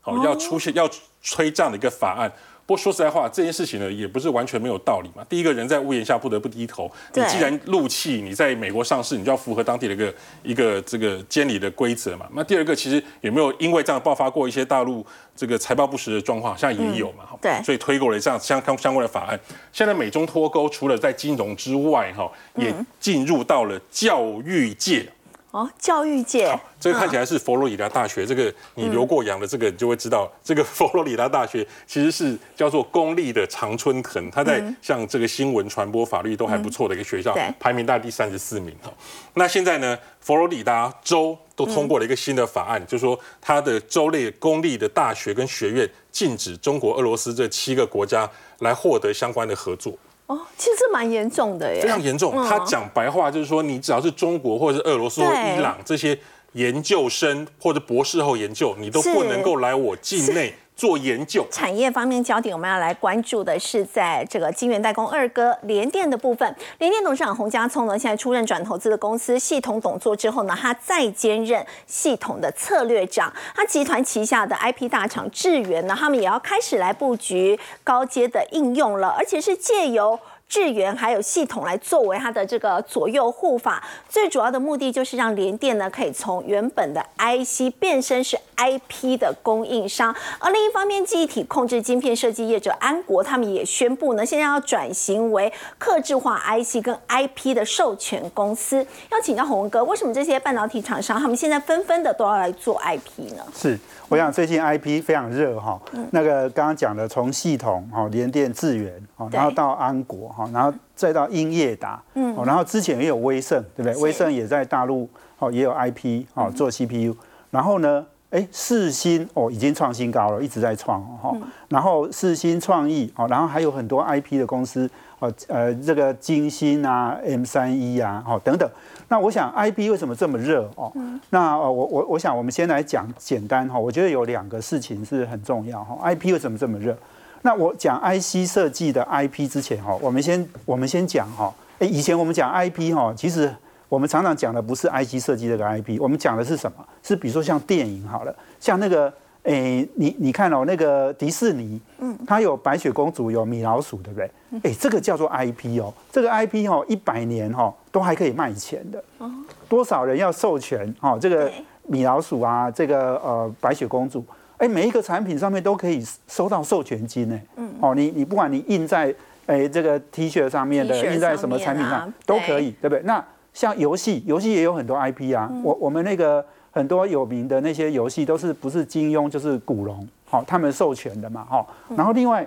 [0.00, 0.88] 好，要出现要
[1.20, 2.32] 催这样的一个法案。
[2.72, 5.22] 不过说实在话，这件事情呢也不是完全没有道理嘛。
[5.28, 6.90] 第一个人在屋檐下不得不低头。
[7.12, 12.26] 你既然入气，你在美国上市，你就要符合当地的一个一个这个监理的规则嘛。
[12.34, 15.04] 那第二个，其实有没有因为这样爆发过一些大陆
[15.36, 16.54] 这个财报不实的状况？
[16.54, 17.24] 好像也有嘛。
[17.42, 17.62] 对。
[17.62, 19.38] 所以推过了这样相相相关的法案。
[19.70, 25.06] 现在美中脱钩，除了在金融之外，哈，也进入到了教育界。
[25.52, 28.24] 哦，教育界，这个看起来是佛罗里达大学。
[28.24, 38.74] 这个你留过洋的，这个你就会知道，这个佛罗里达大学 其实是叫做公立的常春藤，它在像这个新闻传播、法律都还不错的一个学校，排名大第三十四名。
[38.82, 38.90] 哈，
[39.34, 48.26] 那现在呢，佛罗里达州都通过了一个新的法案，就是说它的州内公立的大学跟学院禁止中国、俄罗斯这七个国家
[48.60, 49.92] 来获得相关的合作。
[50.32, 52.32] 哦，其实蛮严重的耶，非常严重。
[52.48, 56.18] 他讲白话就是说，你只要是中国或者是俄罗斯或伊朗这些
[56.52, 60.54] 研究生或者博士后研究，你都不能够来我境内。
[60.82, 66.56] 做研究产业方面焦点，我们要来关注的是在这个金源代工二哥联电的部分。
[66.78, 73.32] 联电董事长洪家聪呢，现在出任转投资的公司系统董座之后呢，他再兼任系统的策略长。
[73.54, 80.18] 他集团旗下的 IP 大厂智源呢，他们也要开始来布局高阶的应用了，而且是借由。
[80.52, 90.14] 智源还有系统来作为它的这个左右护法，最主要的目的就是让联电呢可以从原本的 IC 变身是 IP 的供应商。
[90.38, 98.86] 而另一方面，记忆体控制晶片设计业者安国他们也宣布呢，现在要转型为客制化 IC 跟 IP 的授权公司。
[99.10, 103.42] 要请教洪文哥，为什么这些半导体厂商他们现在纷纷的都要来做 IP 呢？
[103.54, 103.78] 是。
[104.08, 114.02] 我想最近 IP 非常热哈，那个刚刚讲的从系统哈联电智源哦，然后到安国哈，然后再到英业达，嗯，然后之前也有威盛，对不对？
[114.02, 117.14] 威盛也在大陆哦也有 IP 哦做 CPU，
[117.50, 121.36] 然后呢，哎四星哦已经创新高了，一直在创哈，
[121.68, 128.68] 然后四星创意哦，然后还有很多 IP 的公司哦，呃这个金星啊 M 三一啊，哦等等。
[129.08, 130.90] 那我想，I P 为什么这么热哦？
[131.28, 133.78] 那我我我想，我们先来讲简单哈。
[133.78, 135.98] 我觉得有两个事情是很重要哈。
[136.02, 136.96] I P 为什么这么热？
[137.42, 141.52] 那我讲 I C 设计的 I P 之前哈，我们先我们先讲哈。
[141.78, 143.54] 哎，以前我们讲 I P 哈，其实
[143.88, 146.78] 我们常常讲的不是 I C 设计这个 I P，我们讲的是什么？
[147.02, 149.12] 是比如说像电影好了，像那个。
[149.44, 154.30] 哎，你你看哦，那个迪士尼，嗯，它有白雪公主，有米老鼠，对不对？
[154.62, 159.02] 哎，这个叫做 IP 哦，这个 IP 哦，一百年哈都还可以卖钱的。
[159.18, 159.28] 哦，
[159.68, 160.94] 多少人要授权？
[161.00, 161.50] 哦，这个
[161.88, 164.24] 米老鼠啊，这个呃白雪公主，
[164.62, 167.36] 哎，每一个产品上面都可以收到授权金呢。
[167.56, 169.12] 嗯，哦，你你不管你印在
[169.46, 173.02] 哎这个 T 恤上面的，印在什么产品上都可以，对不对？
[173.02, 173.22] 那
[173.52, 175.50] 像游戏，游戏也有很多 IP 啊。
[175.64, 181.66] 我我们那个很多有名的那些游戏都是不是金庸就是古龙，好，他们授权的嘛，哈。
[181.96, 182.46] 然后另外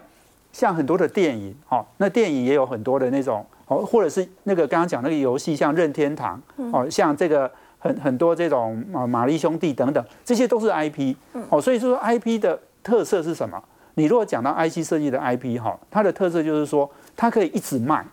[0.54, 7.51] 像很多的电影，哈，那电影也有很多的那种，哦，或者是那个刚刚讲那个游戏，像任天堂，哦，像这个。
[7.85, 11.15] 很很多这种啊，玛丽兄弟等等，这些都是 IP，
[11.49, 13.61] 哦，所以说 IP 的特色是什么？
[13.93, 18.03] 你如果讲到 IC 设计的 IP 哈，它的特色就是说，它可以一直卖，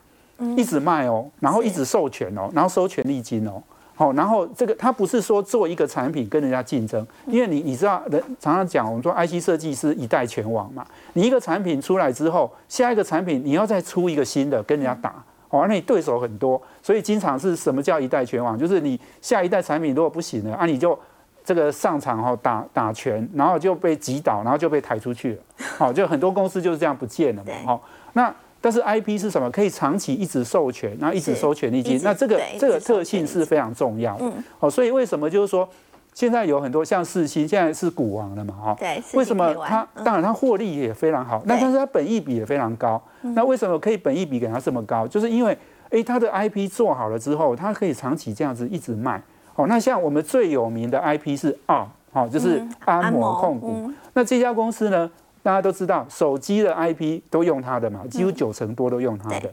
[0.57, 3.63] 一直卖哦，然后一直授权哦，然后收权利金哦，
[3.95, 15.25] 好，然后这个它不是说做一个产品跟人家竞争，因为你你知道，人常常讲我们说 IC 设计是一代全网嘛，你一个产品出来之后，下一个产品你要再出一个新的跟人家打。
[15.53, 18.59] 哦，那你对手很多，所以经常是什么叫一代拳王？
[18.59, 20.99] 就是你下一代产品如果不行了，啊，你就
[21.45, 25.43] 这个上场哈打打拳，然后就被击倒，然后就被抬出去了。
[25.77, 27.53] 好，就很多公司就是这样不见了嘛。
[27.67, 27.83] 好，
[28.15, 29.51] 那但是 IP 是什么？
[29.51, 32.01] 可以长期一直授权，然后一直收权利金。
[32.03, 34.17] 那这个这个特性是非常重要。
[34.21, 34.33] 嗯。
[34.59, 35.69] 哦，所以为什么就是说
[36.15, 38.55] 现在有很多像四星，现在是股王了嘛？
[38.55, 38.77] 哈。
[38.79, 39.03] 对。
[39.15, 43.03] 为什么它当然它获利也非常好，那但是它本益比也非常高。
[43.21, 45.07] 那为什么可以本益比给它这么高？
[45.07, 45.57] 就是因为，
[45.91, 49.23] 哎，它的 IP 做好了之后，它可以长期这样子一直卖。
[49.55, 53.91] 哦，那像我们最有名的 IP 是 ARM，好，就是安摩控股。
[54.15, 55.11] 那这家公司呢，
[55.43, 59.51] 大家都知道，手机的 IP 都用它的嘛，几乎九成多都用它的。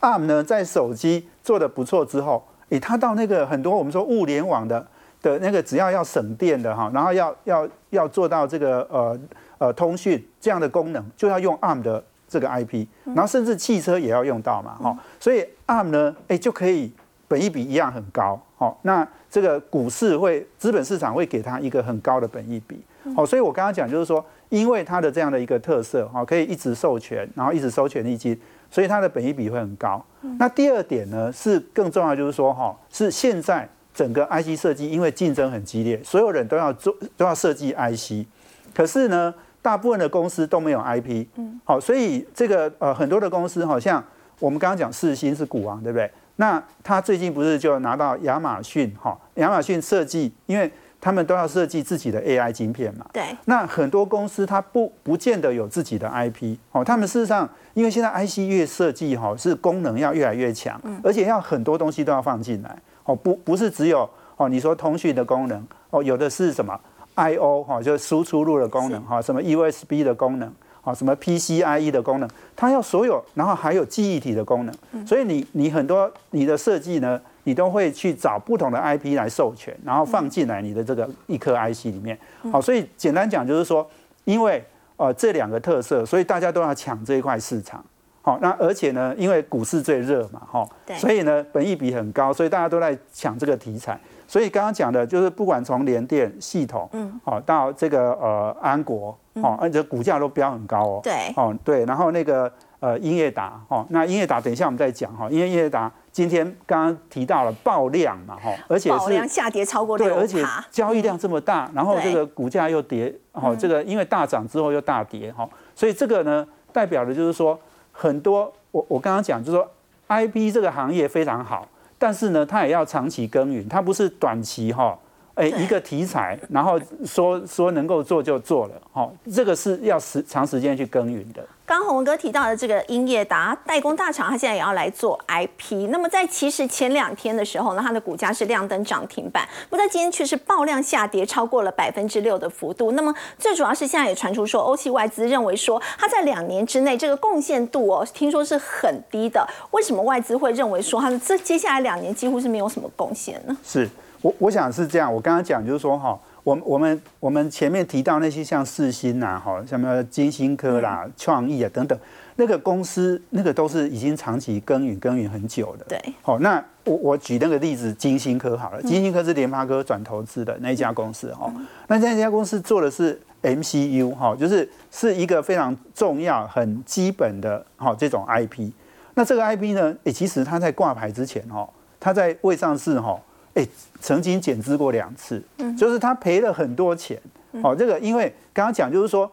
[0.00, 4.86] ARM 呢，在手机做的不错之后，哎，它到那个很多我们说物联网的
[5.22, 9.18] 的那个，只要要省电的哈，然后要要要做到这个呃
[9.58, 12.04] 呃通讯这样的功能，就要用 ARM 的。
[12.30, 16.92] 这个 IP，然后甚至汽车也要用到嘛，哈，所以 ARM 呢，哎，就可以
[17.26, 22.84] 本益比一样很高，好，那这个股市会资本市场会给它一个很高的本益比，
[23.16, 28.38] 好，所以我刚刚讲就是说，因为它的这样的一个特色，哈，可以一直授权，然后一直收权利金，
[28.70, 30.04] 所以它的本益比会很高。
[30.38, 33.66] 那第二点呢，是更重要就是说，哈，是现在
[33.98, 38.24] 整个 IC 设计因为竞争很激烈，所有人都要做都要设计 IC，
[38.72, 39.34] 可是呢。
[39.60, 44.02] 大部分的公司都没有 IP，嗯，好，所以这个呃很多的公司，好像
[44.38, 46.08] 我们刚刚讲四星是股王，对不对？
[46.36, 49.18] 那他最近不是就拿到亚马逊哈？
[49.34, 53.36] 亚马逊设计，因为他们都要设计自己的 AI 晶片嘛，对。
[53.46, 66.78] 那很多公司它不不见得有自己的 IP，哦，他们事实上因为现在 IC 越设计哈，是功能要越来越强，而且要很多东西都要放进来，哦，不不是只有哦，你说通讯的功能，哦，有的是什么
[67.14, 81.72] ？I O 哈，就是输出入的功能哈，什么 U S B 的功能，啊，什么 P C I E 的功能，它要所有，然后还有记忆体的功能，所以你你很多你的设计呢，你都会去找不同的 I P 来授权，然后放进来你的这个一颗 I
[81.72, 82.18] C 里面。
[82.52, 83.88] 好，所以简单讲就是说，
[84.24, 84.62] 因为
[84.98, 87.82] 呃这两个特色，所以大家都要抢这一块市场。
[88.28, 93.98] 好，那而且呢，因为股市最热嘛，哈，所以呢，本益比很高，所以大家都在抢这个题材。
[94.26, 117.58] 所以刚刚讲的就是，不管从联电系统，嗯，好到这个呃安国，哦，而且股价都飙很高哦，对，哦对，然后那个呃英业达，哦，那英业达等一下我们再讲哈，因为英业达今天刚刚提到了爆量嘛，哈，而且是下跌超过六对，而且交易量这么大，然后这个股价又跌，哦，这个因为大涨之后又大跌，哈，所以这个呢代表的就是说
[118.00, 119.68] 很多，我我刚刚讲就是说
[120.06, 121.66] I P 这个行业非常好。
[121.98, 124.96] 但是呢，它也要长期耕耘，它不是短期哈，
[125.38, 131.40] 哎，一个题材，然后说说能够做就做了，哈，这个是要时长时间去耕耘的。
[131.64, 135.88] 刚洪文哥提到的这个英业达代工大厂，它现在也要来做 IP。
[135.90, 142.92] 那么在其实前两天的时候呢，它的股价是亮灯涨停板，不过今天却是爆量下跌，超过了百分之六的幅度。
[142.92, 149.46] 那么最主要是现在也传出说，欧系外资认为说，它在两年之内这个贡献度哦，听说是很低的。
[149.70, 153.56] 为什么外资会认为说，它的这接下来两年几乎是没有什么贡献呢？
[153.62, 153.86] 是
[154.22, 156.18] 我我想是这样，我刚刚讲就是说哈。
[156.44, 161.98] 我我们我们前面提到那些像四星呐，哈，什么金星科啦、创意啊等等，
[162.36, 165.84] 那个公司那个都是已经长期耕耘耕耘很久的。
[165.86, 166.00] 对。
[166.22, 171.52] 好，那我我举那个例子，金星科好了，金星科是联发科转投资的那一家公司哈。
[171.88, 178.70] 那那家公司做的是 MCU 哈，就是是一个非常重要、很基本的哈这种 IP。
[179.12, 181.68] 那这个 IP 呢，诶，其实它在挂牌之前哈，
[182.00, 183.20] 它在未上市哈。
[183.58, 183.66] 哎，
[184.00, 187.20] 曾经减资过两次，嗯，就是他赔了很多钱。
[187.62, 189.28] 哦，这个因为刚刚讲就是说，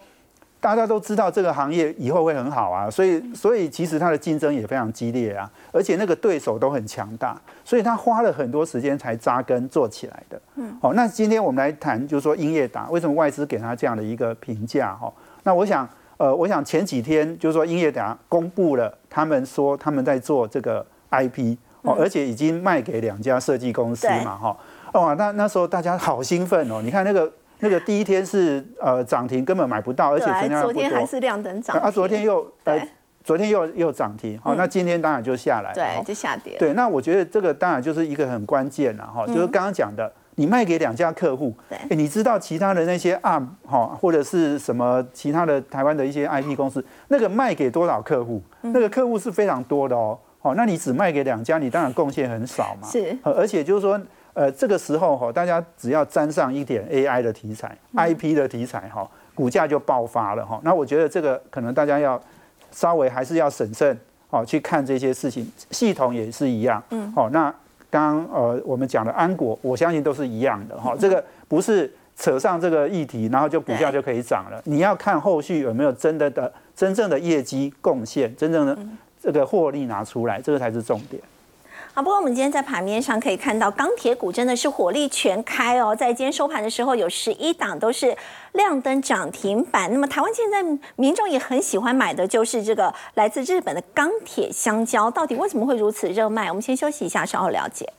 [0.60, 10.42] 大家都知道这个行业以后会很好啊，所以所以其实它的竞争也非常激烈啊，而且那个对手都很强大，所以他花了很多时间才扎根做起来的。
[10.56, 14.96] 嗯，好，那今天我们来谈，就是说英业达为什么外资给他这样的一个评价？
[14.96, 15.14] 哈，
[15.44, 21.56] 那我想，呃，我想前几天就是说英业达公布了，他们说他们在做这个 IP
[21.86, 24.58] 哦，而且已经卖给两家设计公司嘛，哈，
[24.94, 27.32] 哦，那那时候大家好兴奋哦，你看那个。
[27.60, 31.78] 那个第一天是呃涨停，根本买不到，而且成交昨天还是亮灯涨。
[31.78, 32.78] 啊，昨天又呃，
[33.24, 36.58] 昨天又又涨停，好，那今天当然就下来，对，就下跌。
[36.60, 48.44] 对，那我觉得这个当然就是一个很关键了哈，就是刚刚讲的，你卖给两家客户，对，你知道其他的那些 ARM 哈或者是什么其他的台湾的一些 IP 公司，那个卖给多少客户？
[48.62, 52.88] 那个客户是非常多的哦，好，那你只卖给两家，你当然贡献很少嘛。
[52.88, 54.00] 是，而且就是说。
[54.36, 60.60] 呃，这个时候哈，大家只要沾上一点 AI 的题材、IP 的题材哈，股价就爆发了哈。
[60.62, 62.22] 那我觉得这个可能大家要
[62.70, 63.98] 稍微还是要审慎
[64.30, 65.50] 哦去看这些事情。
[65.72, 67.30] 系统也是一样，嗯，好。
[67.30, 67.44] 那
[67.90, 70.94] 刚刚呃我们讲的安国，我相信都是一样的哈。
[71.00, 74.62] 这个不是扯上这个议题，然后就股价就可以涨了。
[74.66, 78.78] 你要看后续有没有真的的真正的业绩贡献，真正的
[79.34, 81.22] 这个获利拿出来，这个才是重点。
[81.94, 85.96] 好，不过我们今天在盘面上可以看到，钢铁股真的是火力全开哦。
[85.96, 88.16] 在今天收盘的时候，有十一档都是
[88.52, 89.92] 亮灯涨停板。
[89.92, 90.62] 那么台湾现在
[90.98, 96.50] 民众也很喜欢买的就是这个来自日本的钢铁香蕉，到底为什么会如此热卖？
[96.50, 97.92] 我们先休息一下，稍后了解。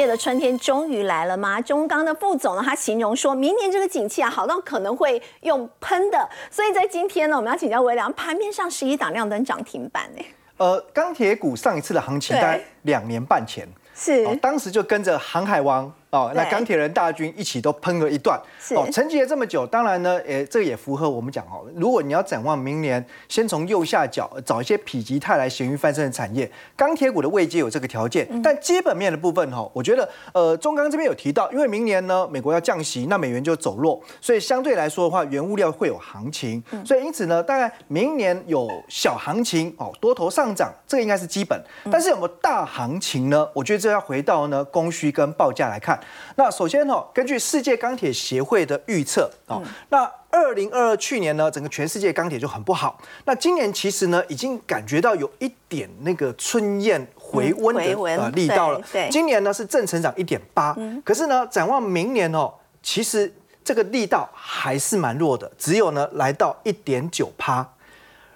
[0.00, 1.60] 业的春天终于来了吗？
[1.60, 6.28] 中钢的副总呢，他形容说明年这个景气啊，好到可能会用喷的。
[6.50, 10.24] 所以在今天呢，我们要请教微良，盘面上十一档亮灯涨停板呢。
[10.56, 15.92] 呃，钢铁股上一次的行情在两年半前，是当时就跟着航海王。
[16.10, 18.36] 哦，那钢铁人大军一起都喷了一段，
[18.74, 43.48] 哦，沉寂了这么久，当然呢，诶，这也符合我们讲哦，如果你要展望明年，先从右下角找一些否极泰来、咸鱼翻身的产业，钢铁股的位阶有这个条件，但基本面的部分哈，我觉得，呃，中钢这边有提到，因为明年呢，美国要降息，那美元就走弱，所以相对来说的话，原物料会有行情，所以因此呢，大概明年有小行情哦，多头上涨，这个应该是基本，但是有没有大行情呢？
[43.54, 45.99] 我觉得这要回到呢供需跟报价来看。
[46.36, 53.00] 那首先哦，根据世界钢铁协会的预测哦，那二零二二去年呢，整个全世界钢铁就很不好。
[53.24, 57.82] 那今年其实呢，已经感觉到有一点那个春燕回温的
[58.16, 58.80] 呃力道了。
[59.10, 63.32] 今年呢是正成长一点八，可是呢，展望明年哦，其实
[63.64, 67.68] 这个力道还是蛮弱的，只有呢来到一点九趴。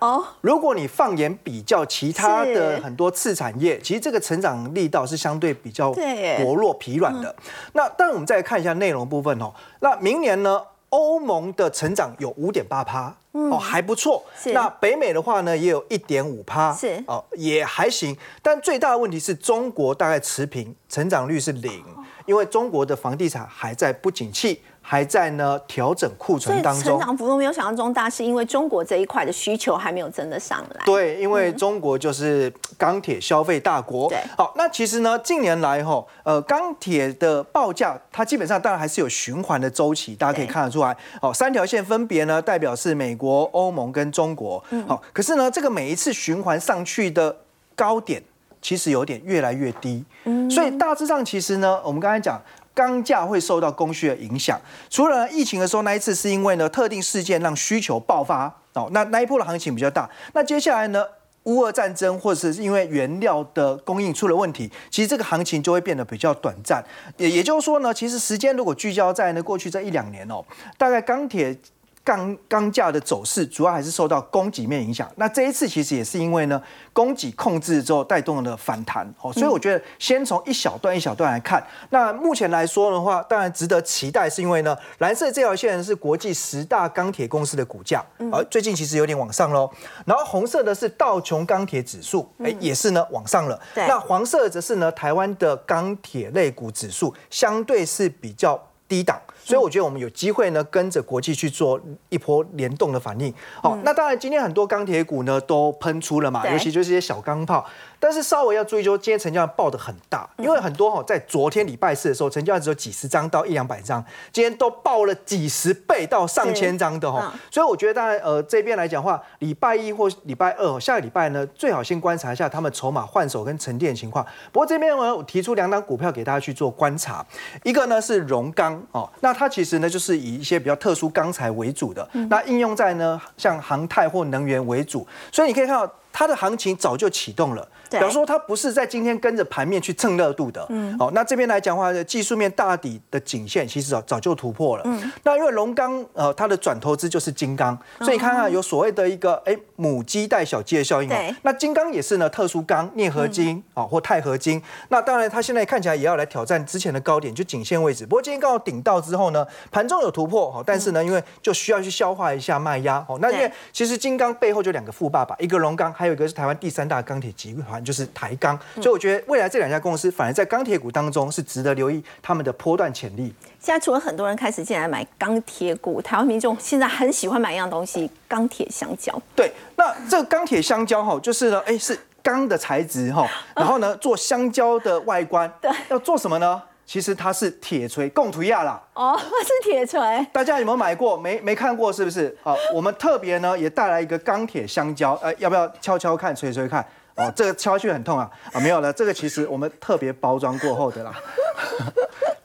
[0.00, 7.34] 哦，如果你放眼比较其他的很多次产业，其实这个成长力道是相对比较薄弱疲软的。
[7.72, 14.22] 那但我们再看一下内容部分哦，那明年呢，欧盟的成长有五点八趴，哦还不错。
[14.46, 17.02] 那北美的话呢，也有一点五趴，是。
[17.06, 18.14] 哦也还行。
[18.42, 21.82] 但最大的问题是中国大概持平，成长率是零，
[22.26, 24.60] 因为中国的房地产还在不景气。
[24.86, 30.84] 还在呢调整库存当中，成长幅度没有想象中大，是因为中国这一块的需求还没有真的上来。
[30.84, 34.10] 对，因为中国就是钢铁消费大国。
[34.10, 40.94] 对，好，那其实呢，近年来哈，呃，钢铁的报价它基本上当然还是有循环的周期，大家可以看得出来。
[41.18, 44.62] 好，三条线分别呢代表是美国、欧盟跟中国。
[44.68, 47.34] 嗯，好，可是呢，这个每一次循环上去的
[47.74, 48.22] 高点
[48.60, 50.04] 其实有点越来越低。
[50.24, 52.38] 嗯，所以大致上其实呢，我们刚才讲。
[52.74, 54.60] 钢价会受到供需的影响，
[54.90, 60.10] 除了疫情的时候那一次是因为呢特定事件让需求爆发哦，那那一波的行情比较大。
[60.32, 61.04] 那接下来呢，
[61.44, 66.84] 乌俄战争或者是因为原料的供应出了问题，其实这个行情就会变得比较短暂。
[67.16, 70.44] 也也就是说呢，其实时间如果聚焦在呢过去这一两年哦，
[70.76, 71.56] 大概钢铁。
[72.04, 75.10] 钢钢价的走势主要还是受到供给面影响。
[75.16, 79.32] 那这一次其实也是因为呢，供给控制之后带动了反弹哦。
[79.32, 81.66] 所以我觉得先从一小段一小段来看。
[81.88, 89.70] 那目前来说的话，当然值得期待，是因为呢，蓝色这条线是国际十大钢铁公司的股价，而最近其实有点往上喽。
[90.04, 93.58] 然后红色的是道琼钢铁指数，哎，也是呢往上了。
[93.74, 99.18] 那黄色则是呢台湾的钢铁类股指数，相对是比较低档。
[99.44, 101.78] 所以我觉得我们有机会呢跟着国际去做
[102.08, 103.32] 一波联动的反应。
[103.62, 107.64] 好，那当然今天很多钢铁股呢都喷出了嘛，尤其就是一些小钢炮。
[108.00, 117.32] 但是稍微要注意，就今天成交量爆的很大，因为很多哈在昨天礼拜四的时候，成交量只有几十张到一两百张，今天都爆了几十倍到上千张的哈。
[117.50, 124.24] 所以我觉得当然呃这边来讲话，礼拜一或礼拜二下个礼拜呢，最好先观察一下他们筹码换手跟沉淀情况。
[124.52, 127.24] 不过这边呢，我提出两档股票给大家去做观察，
[127.62, 135.92] 一个呢是荣钢哦，那它其实呢就是以一些比较特殊钢材为主的，那应用在呢像航太或能源为主，所以你可以看到。
[136.16, 137.68] 它的行情早就启动了，
[137.98, 140.64] 比方说它不是在今天跟着盘面去蹭热度的。
[140.68, 144.82] 嗯，好，那这边来讲的话，技术面大底的颈线其实早早就突破了。
[144.86, 151.16] 嗯，那因为龙钢呃它的转投资就是金刚，所以你看看有所谓的一个哎母鸡带小鸡的效应哦。
[151.42, 154.60] 那金刚也是呢特殊钢镍合金啊或钛合金。
[154.88, 158.04] 那当然它现在看起来也要来挑战之前的高点，就颈线位置。
[158.04, 163.18] 不过今天刚好顶到之后呢，盘中有突破哈，但是呢因为就需要去消化一下卖压哦。
[163.20, 165.84] 那因为其实金刚背后就两个富爸爸，一个龙钢。
[165.94, 173.32] 还有一个是台湾第三大钢铁集团，就是台钢，所以我觉得未来这两家公司反而在钢铁股当中是值得留意他们的波段潜力。
[173.60, 179.20] 现在除了很多人开始进来买钢铁股，台湾民众现在很喜欢买一样东西——钢铁香蕉。
[179.36, 186.62] 对，那这个钢铁香蕉哈，就是呢，哎，是钢的材质哈， 然后呢做香蕉的外观， 对，要做什么呢？
[186.86, 188.78] 其实它是铁锤，贡图亚啦。
[188.92, 189.98] 哦， 是铁锤。
[190.30, 191.16] 大家有没有买过？
[191.16, 192.36] 没没看过是不是？
[192.42, 196.84] 好，我们特别呢也带来一个钢铁香蕉，呃，要不要敲敲看，捶捶看？
[197.16, 198.30] 哦，这个敲下去很痛啊。
[198.52, 201.12] 啊，没有了，这个其实我们特别包装过后的啦。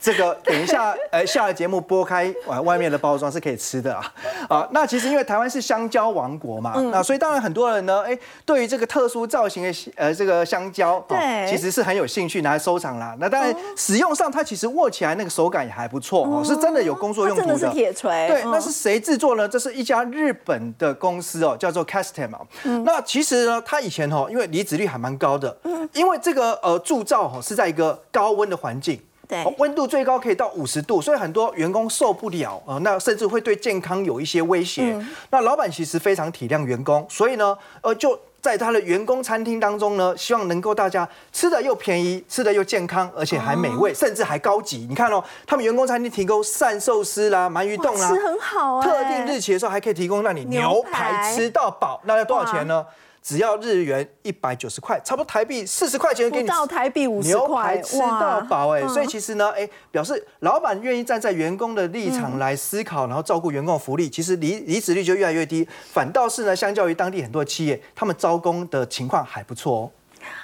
[0.02, 4.14] 这个等一下，呃，下了节目剥开外外面的包装是可以吃的啊。
[4.48, 13.14] 啊，那其实因为台湾是香蕉王国嘛，那所以当然很多人呢，哎，对于这个特殊造型的呃这个香蕉，对，其实是很有兴趣拿来收藏啦。
[13.20, 17.48] 那当然使用上它其实握起来那个手感也还不错哦，是真的有工作用途的。
[17.50, 18.28] 真的是铁锤。
[18.30, 19.50] 对，那是谁制作呢？
[19.50, 22.30] 这是一家日本的公司哦，叫做 Castem
[22.64, 22.86] 嗯。
[22.86, 29.00] 那其实呢，它以前哦，因为离子率还蛮高的，嗯，因为这个呃铸造哈是在一个高温的环境。
[29.28, 35.00] 对，温度最高可以到五十度，所以很多员工受不了啊，那甚至会对健康有一些威胁。
[35.30, 44.88] 那老板其实非常体谅员工，所以呢，呃，就在他的员工餐厅当中呢，希望能够大家吃的又便宜，吃的又健康，而且还美味，甚至还高级。
[44.90, 52.84] 你看哦，他们员工餐厅提供鳝寿司啦、鳗鱼冻啦，吃很好特定日期的时候还可以提供让你牛排吃到饱，那要多少钱呢？
[53.30, 58.88] 只要日元一百九十块，差不多台币四十块钱给你到台币五十块，吃到饱哎！
[58.88, 65.68] 所以其实呢，哎，表示老板愿意站在员工的立场来思考，然后照顾员工的福利，其实离离职率就越来越低。
[65.92, 69.92] 反倒是呢，相较于当地很多企业，他们招工的情况还不错哦。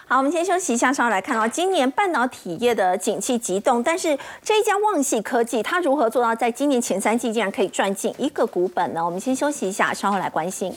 [0.08, 9.04] 好，我们先休息一下，稍后来看到今年半导体业的景气急动，但是这一家旺系科技，它如何做到在今年前三季竟然可以赚进一个股本呢？
[9.04, 10.72] 我们先休息一下，稍后来关心。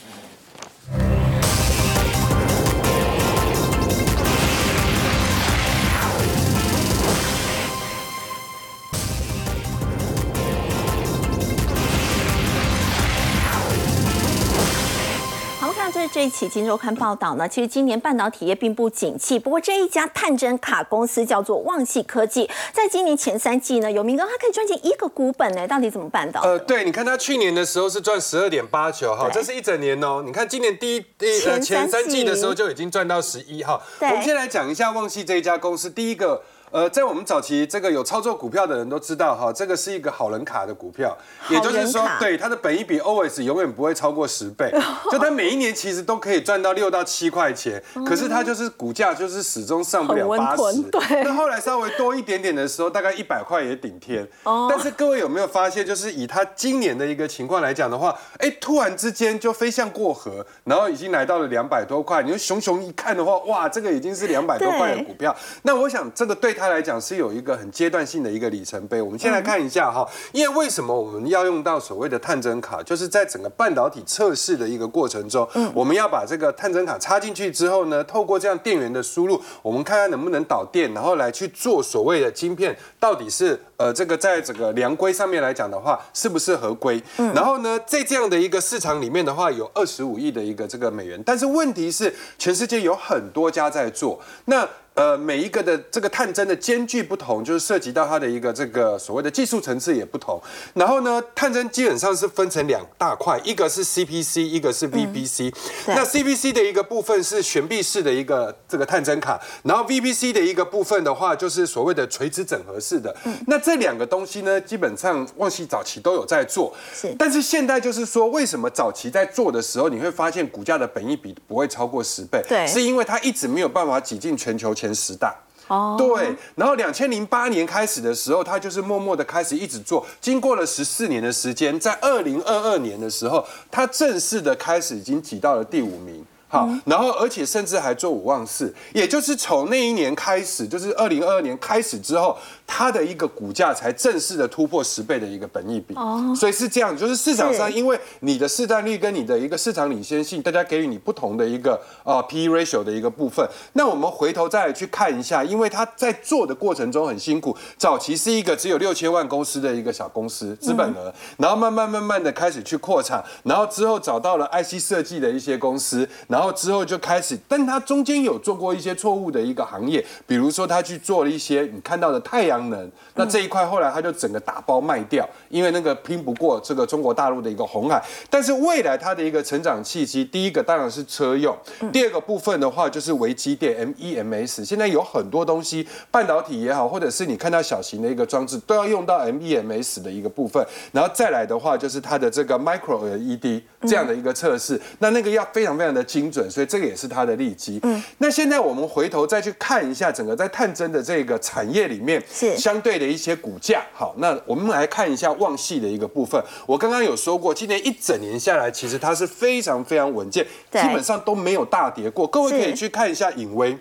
[16.18, 19.38] 这一期《金周刊》报道呢，其实今年半导体业并不景气。
[19.38, 26.40] 不过这一家探针卡公司叫做旺系科技，在今年前三季呢，有明哥他可以赚进一个股本呢，到底怎么办到？
[26.40, 30.20] 呃，对，你看他去年的时候是赚十二点八九哈，这是一整年哦。
[30.26, 33.80] 你看今年第一第前三季的时候就已经赚到十一哈。
[34.00, 36.42] 我们先来讲一下旺系这一家公司，第一个。
[36.70, 41.16] 呃，在我们早期这个有操作股票的人都知道哈，这个是一个好人卡的股票，
[41.48, 44.70] 也就是说，对它的本益比 always 永远不会超过十倍，
[45.10, 51.24] 就它每一年其实都可以赚到六到七块钱，可是它就是股价就是始终上不了八十，对。
[51.24, 54.28] 那后来稍微多一点点的时候，大概一百块也顶天。
[54.44, 54.66] 哦。
[54.70, 62.22] 但是各位有没有发现，就是以它今年的一个情况来讲的话，哎，突然之间就飞向过河，然后已经来到了两百多块。
[62.22, 65.34] 你说熊熊一看的话，哇，这个已经是两百多块的股票。
[65.62, 66.57] 那我想这个对。
[66.58, 69.00] 它来讲是有一个很阶段性的一个里程碑。
[69.00, 87.00] 我们先来看一下哈，因为为什么我们要用到所谓的探针卡，就是在整个半导体测试的一个过程中，嗯，我们要把这个探针卡插进去之后呢，透过这样电源的输入，我们看看能不能导电，然后来去做所谓的晶片到底是呃这个在整个量规上面来讲的话，是不是合规？
[87.18, 94.68] 嗯，然后呢，在这样的一个市场里面的话，有二十五亿的一个这个美元，但是问题是全世界有很多家在做那。
[94.98, 100.42] 呃，每一个的这个探针的间距不同，就是涉及到它的一个这个所谓的技术层次也不同。
[100.74, 105.54] 然后呢，探针基本上是分成两大块，一个是 CPC，一个是 VPC。
[105.86, 113.14] 那 CPC 的一个部分是悬臂式的一个这个探针卡，然后 VPC 的一个部分的话，就是所谓的垂直整合式的。
[113.46, 116.74] 那这两个东西呢，基本上旺系早期都有在做。
[116.92, 117.14] 是。
[117.16, 122.42] 但是现在就是说，为什么早期在做的时候，你会发现股价的本益比不会超过十倍？
[122.48, 124.87] 对，是因为它一直没有办法挤进全球前。
[124.88, 125.34] 前十大
[125.68, 136.24] 哦，对，然后两千零八年开始的时候，他就是默默的开始一直做，经过了十四年的时间，在二零二二年的时候，他正式的开始已经挤到了第五名。
[136.48, 142.36] 好，然后而且甚至还做五望四，也就是从那一年开始，就是二零二二年开始之后，
[142.66, 145.94] 它的一个股价才正式的突破十倍的一个本益比。
[145.94, 153.46] 哦，所以是这样，就是市场上因为你的市占率跟你的一个市场领先性，大家给予你不同的一个啊 P E ratio 的一个部分。
[153.74, 178.00] 那我们回头再来去看一下，因为它在做的过程中很辛苦，早期是一个只有六千万公司的一个小公司资本额，然后慢慢慢慢的开始去扩产，然后之后找到了 I C 设计的一些公司，然然后之后就开始，但他中间有做过一些错误的一个行业，比如说他去做了一些你看到的太阳能，那这一块后来他就整个打包卖掉，因为那个拼不过这个中国大陆的一个红海。
[178.30, 181.58] 但是未来它的一个成长契机，第一个当然是车用，
[181.92, 196.27] 第二个部分的话就是微机电 MEMS，现在有很多东西，半导体也好，或者是你看到小型的一个装置都要用到 MEMS 的一个部分，然后再来的话就是它的这个 Micro LED 这样的一个测试，那那个要非常非常的精。
[196.30, 197.78] 准，所以这个也是它的利基。
[197.82, 203.82] 嗯，那现在我们回头再去看一下整个在探针的这个产业里面，是相对的一些股价。
[203.92, 206.42] 好，那我们来看一下旺系的一个部分。
[206.66, 212.26] 我刚刚有说过，今年一整年下来，其实它是非常非常稳健，基本上都没有大跌过。
[212.26, 213.76] 各位可以去看一下影威。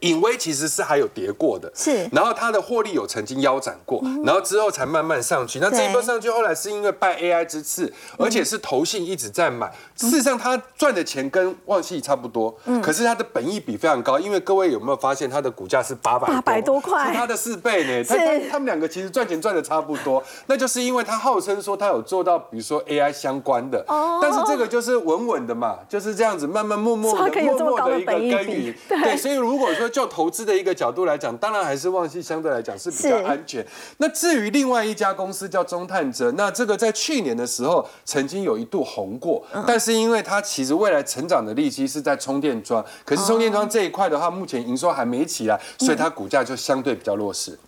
[0.00, 5.58] 隐威其实是还有跌过的，是，然后它的获利有曾经腰斩过，然后之后才慢慢上去。
[5.58, 9.72] 那这一波上去，后来是因为拜 AI 之赐，而且是投信一直在买。
[9.96, 14.18] 事实上，它赚的钱跟旺系差不多，可是它的本益比非常高。
[14.18, 18.04] 因为各位有没有发现，它的股价是八百八百多块，是它的四倍呢？
[18.04, 18.16] 它
[18.50, 28.74] 他们两个其实赚钱赚的差不多，那就是因为它号称说它有做到，比如说 AI 相关的，哦但是这个就是稳稳的嘛，就是这样子慢慢默默的默默的一个耕耘。
[28.88, 33.64] 对，所以如果说就投资的一个角度来讲，当然还是旺系相对来讲是比较安全。
[33.98, 47.58] 那至于另外一家公司叫中探哲，那这个在去年的时候曾经有一度红过，但是因为它其实未来成长的利息是在充电桩，可是充电桩这一块的话，目前营收还没起来，所以它股价就相对比较弱势。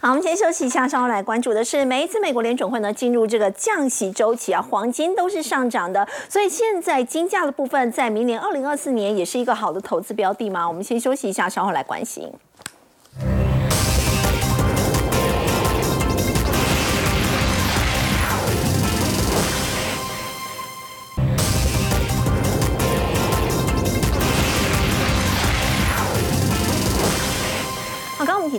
[0.00, 10.66] 好，我们先休息一下，稍后来关注的是每一次美国联准会呢进入这个降息周期啊，黄金都是上涨的，所以现在金价的部分在明年二零二四年也是一个好的投资标的吗？
[10.66, 12.32] 我们先休息一下，稍后来关心。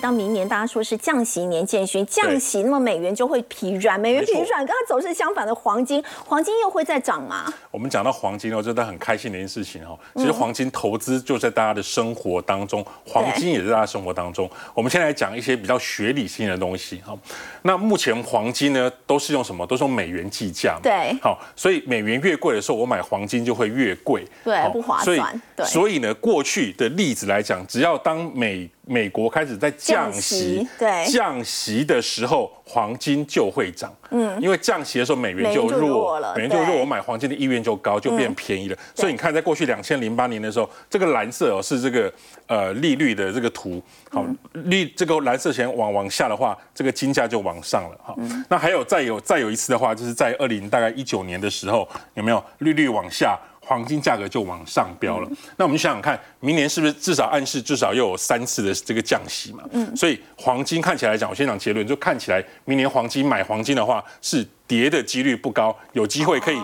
[0.03, 7.45] 到明年，大家说是降息年见勋，降息，那么美元就会疲软，美元疲软，跟它走势相反的黄金，黄金又会再涨吗？
[7.71, 9.97] 我们讲到黄金哦，真的很开心的一件事情哦。
[10.15, 14.49] 其实黄金投资就在大家的生活当中，黄金也在大家生活当中。
[14.73, 17.17] 我们先来讲一些比较学理性的东西哈。
[17.61, 19.65] 那目前黄金呢，都是用什么？
[19.65, 20.77] 都是用美元计价。
[20.83, 21.17] 对。
[21.21, 24.27] 好，所以美元越贵的时候，我买黄金就会越贵。
[24.43, 25.41] 对，不划算。
[25.55, 25.65] 对。
[25.65, 33.93] 所以呢，过去的例子来讲，只要当美美国开始在降息，对降息的时候，黄金就会涨。
[34.11, 38.77] 嗯，因为降息的时候，美元就弱了，美元就弱，我买黄金的意愿就高，就变便宜了。
[38.93, 42.13] 所以你看，在过去两千零八年的时候，这个蓝色哦是这个
[42.47, 43.81] 呃利率的这个图，
[44.11, 47.97] 好，利这个蓝色线往往下的话，这个金价就往上了。
[48.03, 48.17] 好，
[48.49, 53.39] 那还有再有再有一次的话，就是在二零大概一九年的时候，有没有利率往下？
[53.73, 59.63] 黄金价格就往上飙了，那我们想想看，明年是不是至少暗示至少又有三次的这个降息嘛？
[59.71, 66.57] 嗯，所以黄金看起来讲，我先讲结论，就看起来明年黄金买黄金的话是跌的几率不高，有机会可以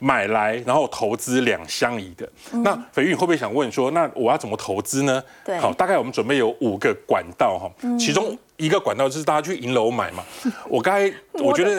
[0.00, 2.28] 买来然后投资两相宜的。
[2.64, 5.22] 那斐玉会不会想问说，那我要怎么投资呢？
[5.44, 8.36] 对，好，大概我们准备有五个管道哈，其中。
[8.56, 10.22] 一个管道就是大家去银楼买嘛。
[10.68, 11.76] 我刚才我觉得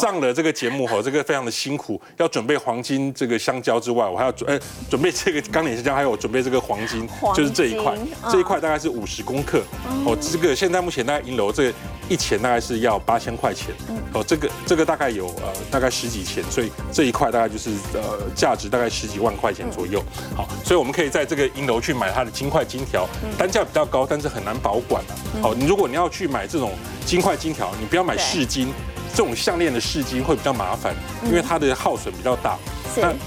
[0.00, 7.94] 上了这个节目哈这个非常的辛苦要准备黄金这个香蕉之外我还要准准备这个钢铁香蕉还有准备这个黄金就是这一块。
[8.30, 9.62] 这一块大概是五十公克
[10.04, 11.74] 哦这个现在目前大概银楼这个
[12.08, 13.74] 一钱大概是要八千块钱
[14.12, 20.02] 哦这个这个大概有呃大概十几钱所以这一块大概就是呃价值大概十几万块钱左右。
[20.36, 25.02] 好所以我们可以在这个银楼去买它的金块金条单价比较高但是很难保管
[25.42, 26.72] 好你如果你你要去买这种
[27.06, 28.74] 金块、金条，你不要买试金。
[29.14, 30.92] 这种项链的试金会比较麻烦，
[31.24, 32.58] 因为它的耗损比较大。